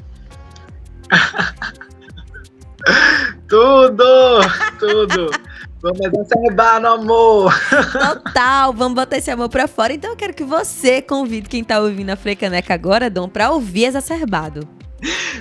tudo! 3.47 4.03
Tudo! 4.79 5.31
Vamos 5.81 5.99
exacerbar 5.99 6.79
no 6.79 6.87
amor! 6.89 7.53
Total, 7.91 8.71
vamos 8.71 8.93
botar 8.93 9.17
esse 9.17 9.31
amor 9.31 9.49
pra 9.49 9.67
fora. 9.67 9.93
Então 9.93 10.11
eu 10.11 10.15
quero 10.15 10.33
que 10.33 10.43
você 10.43 11.01
convide 11.01 11.49
quem 11.49 11.63
tá 11.63 11.79
ouvindo 11.79 12.11
a 12.11 12.15
Frecaneca 12.15 12.73
agora, 12.73 13.09
Dom, 13.09 13.27
pra 13.27 13.51
ouvir 13.51 13.85
Exacerbado. 13.85 14.67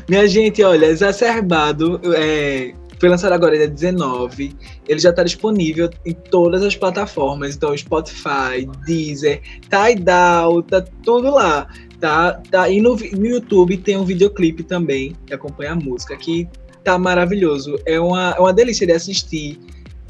Minha 0.08 0.26
gente, 0.26 0.62
olha, 0.62 0.86
Exacerbado 0.86 2.00
é, 2.14 2.72
foi 3.00 3.08
lançado 3.08 3.32
agora 3.32 3.56
dia 3.56 3.66
19. 3.66 4.54
Ele 4.86 5.00
já 5.00 5.08
está 5.08 5.24
disponível 5.24 5.88
em 6.04 6.12
todas 6.12 6.62
as 6.62 6.76
plataformas. 6.76 7.56
Então, 7.56 7.76
Spotify, 7.76 8.68
Deezer, 8.86 9.40
Tidal, 9.62 10.62
tá 10.62 10.84
tudo 11.02 11.30
lá. 11.30 11.66
Tá, 11.98 12.34
tá. 12.50 12.68
E 12.68 12.78
no, 12.78 12.94
no 12.94 13.26
YouTube 13.26 13.78
tem 13.78 13.96
um 13.96 14.04
videoclipe 14.04 14.62
também 14.62 15.16
que 15.26 15.32
acompanha 15.32 15.72
a 15.72 15.76
música, 15.76 16.14
que 16.14 16.46
tá 16.84 16.98
maravilhoso. 16.98 17.78
É 17.86 17.98
uma, 17.98 18.34
é 18.36 18.38
uma 18.40 18.52
delícia 18.52 18.86
de 18.86 18.92
assistir. 18.92 19.58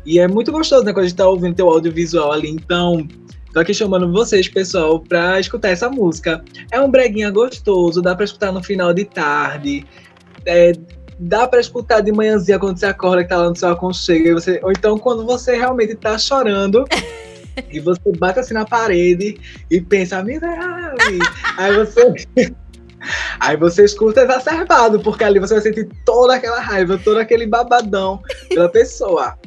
E 0.05 0.19
é 0.19 0.27
muito 0.27 0.51
gostoso, 0.51 0.85
né? 0.85 0.93
Quando 0.93 1.05
a 1.05 1.09
gente 1.09 1.17
tá 1.17 1.29
ouvindo 1.29 1.55
teu 1.55 1.69
audiovisual 1.69 2.33
ali. 2.33 2.51
Então, 2.51 3.07
tô 3.53 3.61
aqui 3.61 3.73
chamando 3.73 4.11
vocês, 4.11 4.49
pessoal, 4.49 4.99
pra 4.99 5.39
escutar 5.39 5.69
essa 5.69 5.89
música. 5.89 6.45
É 6.73 6.81
um 6.81 6.91
breguinha 6.91 7.31
gostoso, 7.31 8.03
dá 8.03 8.17
pra 8.17 8.25
escutar 8.25 8.51
no 8.51 8.61
final 8.61 8.93
de 8.93 9.05
tarde. 9.05 9.87
É, 10.45 10.73
dá 11.21 11.47
para 11.47 11.61
escutar 11.61 12.01
de 12.01 12.11
manhãzinha 12.11 12.59
quando 12.59 12.79
você 12.79 12.87
acorda, 12.87 13.23
que 13.23 13.29
tá 13.29 13.37
lá 13.37 13.51
no 13.51 13.57
seu 13.57 13.69
aconchego, 13.69 14.41
você, 14.41 14.59
ou 14.63 14.73
então 14.73 14.99
quando 14.99 15.25
você 15.25 15.55
realmente 15.55 15.95
tá 15.95 16.17
chorando. 16.17 16.85
e 17.71 17.79
você 17.79 18.01
bate 18.19 18.39
assim 18.39 18.55
na 18.55 18.65
parede 18.65 19.39
e 19.71 19.81
pensa, 19.81 20.23
miserável. 20.23 20.97
aí 21.57 21.75
você. 21.75 22.15
Aí 23.41 23.57
você 23.57 23.87
escuta 23.87 24.21
exacerbado, 24.21 25.01
porque 25.01 25.25
ali 25.25 25.39
você 25.39 25.55
vai 25.55 25.63
sentir 25.63 25.89
toda 26.05 26.35
aquela 26.35 26.61
raiva, 26.61 27.01
todo 27.03 27.17
aquele 27.17 27.47
babadão 27.47 28.21
pela 28.51 28.69
pessoa. 28.69 29.39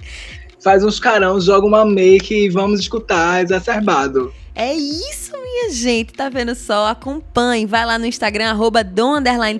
Faz 0.63 0.84
uns 0.84 0.97
carão, 0.99 1.41
joga 1.41 1.67
uma 1.67 1.86
make 1.86 2.34
e 2.34 2.49
vamos 2.49 2.80
escutar 2.80 3.43
exacerbado. 3.43 4.34
É 4.56 4.71
isso, 4.71 5.32
minha 5.34 5.71
gente. 5.71 6.13
Tá 6.13 6.30
vendo 6.30 6.54
só? 6.54 6.88
Acompanhe. 6.88 7.65
Vai 7.65 7.86
lá 7.86 7.97
no 7.97 8.06
Instagram, 8.06 8.52
arroba 8.52 8.86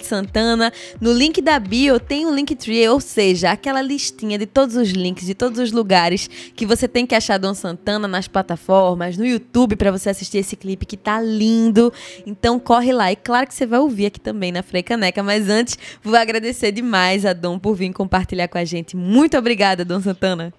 Santana. 0.02 0.72
No 1.02 1.12
link 1.12 1.42
da 1.42 1.60
bio 1.60 2.00
tem 2.00 2.28
um 2.28 2.34
Linktree, 2.34 2.88
ou 2.88 3.02
seja, 3.02 3.52
aquela 3.52 3.82
listinha 3.82 4.38
de 4.38 4.46
todos 4.46 4.76
os 4.76 4.92
links, 4.92 5.26
de 5.26 5.34
todos 5.34 5.58
os 5.58 5.72
lugares 5.72 6.30
que 6.56 6.66
você 6.66 6.88
tem 6.88 7.08
que 7.08 7.16
achar 7.16 7.40
Dom 7.40 7.56
Santana 7.56 8.08
nas 8.08 8.28
plataformas, 8.28 9.18
no 9.18 9.26
YouTube, 9.26 9.76
para 9.76 9.92
você 9.92 10.12
assistir 10.12 10.38
esse 10.38 10.56
clipe 10.56 10.86
que 10.86 10.96
tá 10.96 11.20
lindo. 11.20 11.92
Então 12.26 12.60
corre 12.60 12.94
lá. 12.94 13.12
E 13.12 13.16
claro 13.16 13.48
que 13.48 13.56
você 13.56 13.66
vai 13.66 13.80
ouvir 13.80 14.06
aqui 14.06 14.20
também 14.20 14.52
na 14.52 14.62
Frecaneca. 14.62 15.24
Mas 15.24 15.50
antes, 15.50 15.78
vou 16.04 16.16
agradecer 16.16 16.72
demais 16.72 17.26
a 17.26 17.34
Dom 17.34 17.58
por 17.60 17.76
vir 17.76 17.92
compartilhar 17.92 18.48
com 18.48 18.60
a 18.60 18.64
gente. 18.64 18.96
Muito 18.96 19.36
obrigada, 19.38 19.84
Dom 19.84 20.00
Santana. 20.00 20.54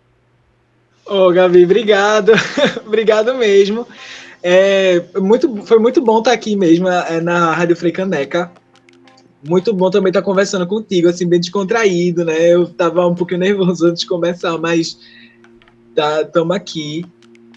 Ô, 1.07 1.31
Gabi, 1.31 1.65
obrigado. 1.65 2.33
obrigado 2.87 3.35
mesmo. 3.35 3.87
É, 4.43 5.03
muito, 5.21 5.65
foi 5.65 5.79
muito 5.79 6.03
bom 6.03 6.19
estar 6.19 6.33
aqui 6.33 6.57
mesmo 6.57 6.89
é, 6.89 7.21
na 7.21 7.53
Rádio 7.53 7.77
Frecaneca. 7.77 8.51
Muito 9.47 9.75
bom 9.75 9.91
também 9.91 10.11
estar 10.11 10.23
conversando 10.23 10.67
contigo, 10.67 11.09
assim, 11.09 11.29
bem 11.29 11.41
descontraído, 11.41 12.25
né? 12.25 12.49
Eu 12.49 12.65
estava 12.65 13.07
um 13.07 13.15
pouquinho 13.15 13.41
nervoso 13.41 13.87
antes 13.87 14.01
de 14.01 14.07
começar, 14.07 14.57
mas 14.57 14.99
estamos 15.91 16.49
tá, 16.49 16.57
aqui. 16.57 17.05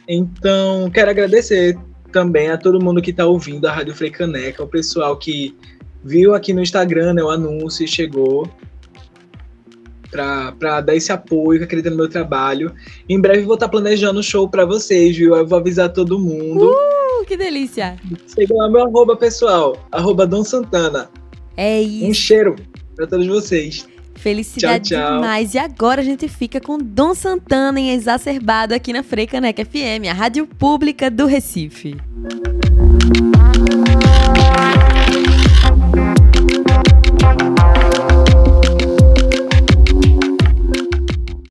Então, 0.07 0.89
quero 0.89 1.09
agradecer 1.09 1.77
também 2.11 2.49
a 2.49 2.57
todo 2.57 2.83
mundo 2.83 3.01
que 3.01 3.11
está 3.11 3.25
ouvindo 3.25 3.65
a 3.65 3.71
Rádio 3.71 3.95
Frecaneca, 3.95 4.63
o 4.63 4.67
pessoal 4.67 5.15
que 5.17 5.55
viu 6.03 6.33
aqui 6.33 6.53
no 6.53 6.61
Instagram 6.61 7.13
né, 7.13 7.23
o 7.23 7.29
anúncio 7.29 7.83
e 7.83 7.87
chegou 7.87 8.49
para 10.11 10.81
dar 10.81 10.95
esse 10.95 11.11
apoio, 11.11 11.59
que 11.59 11.65
acredita 11.65 11.89
no 11.89 11.97
meu 11.97 12.09
trabalho. 12.09 12.73
Em 13.07 13.19
breve 13.19 13.43
vou 13.43 13.55
estar 13.55 13.67
tá 13.67 13.71
planejando 13.71 14.19
um 14.19 14.23
show 14.23 14.49
para 14.49 14.65
vocês, 14.65 15.15
viu? 15.15 15.35
Eu 15.35 15.45
vou 15.45 15.59
avisar 15.59 15.91
todo 15.91 16.19
mundo. 16.19 16.71
Uh, 16.71 17.25
que 17.25 17.35
delícia! 17.35 17.97
Siga 18.25 18.53
lá 18.55 18.69
meu 18.69 18.83
arroba 18.83 19.15
pessoal, 19.15 19.77
arroba 19.91 20.25
Dom 20.25 20.43
Santana. 20.43 21.09
É 21.55 21.81
isso. 21.81 22.05
Um 22.05 22.13
cheiro 22.13 22.55
para 22.95 23.07
todos 23.07 23.27
vocês. 23.27 23.87
Felicidade 24.15 24.89
tchau, 24.89 24.99
tchau. 24.99 25.15
demais. 25.15 25.53
E 25.53 25.59
agora 25.59 26.01
a 26.01 26.03
gente 26.03 26.27
fica 26.27 26.59
com 26.59 26.77
Dom 26.77 27.13
Santana 27.13 27.79
em 27.79 27.91
Exacerbado 27.91 28.73
aqui 28.73 28.91
na 28.91 29.03
Freicaneca 29.03 29.63
FM, 29.63 30.09
a 30.09 30.13
rádio 30.13 30.47
pública 30.47 31.09
do 31.09 31.25
Recife. 31.25 31.95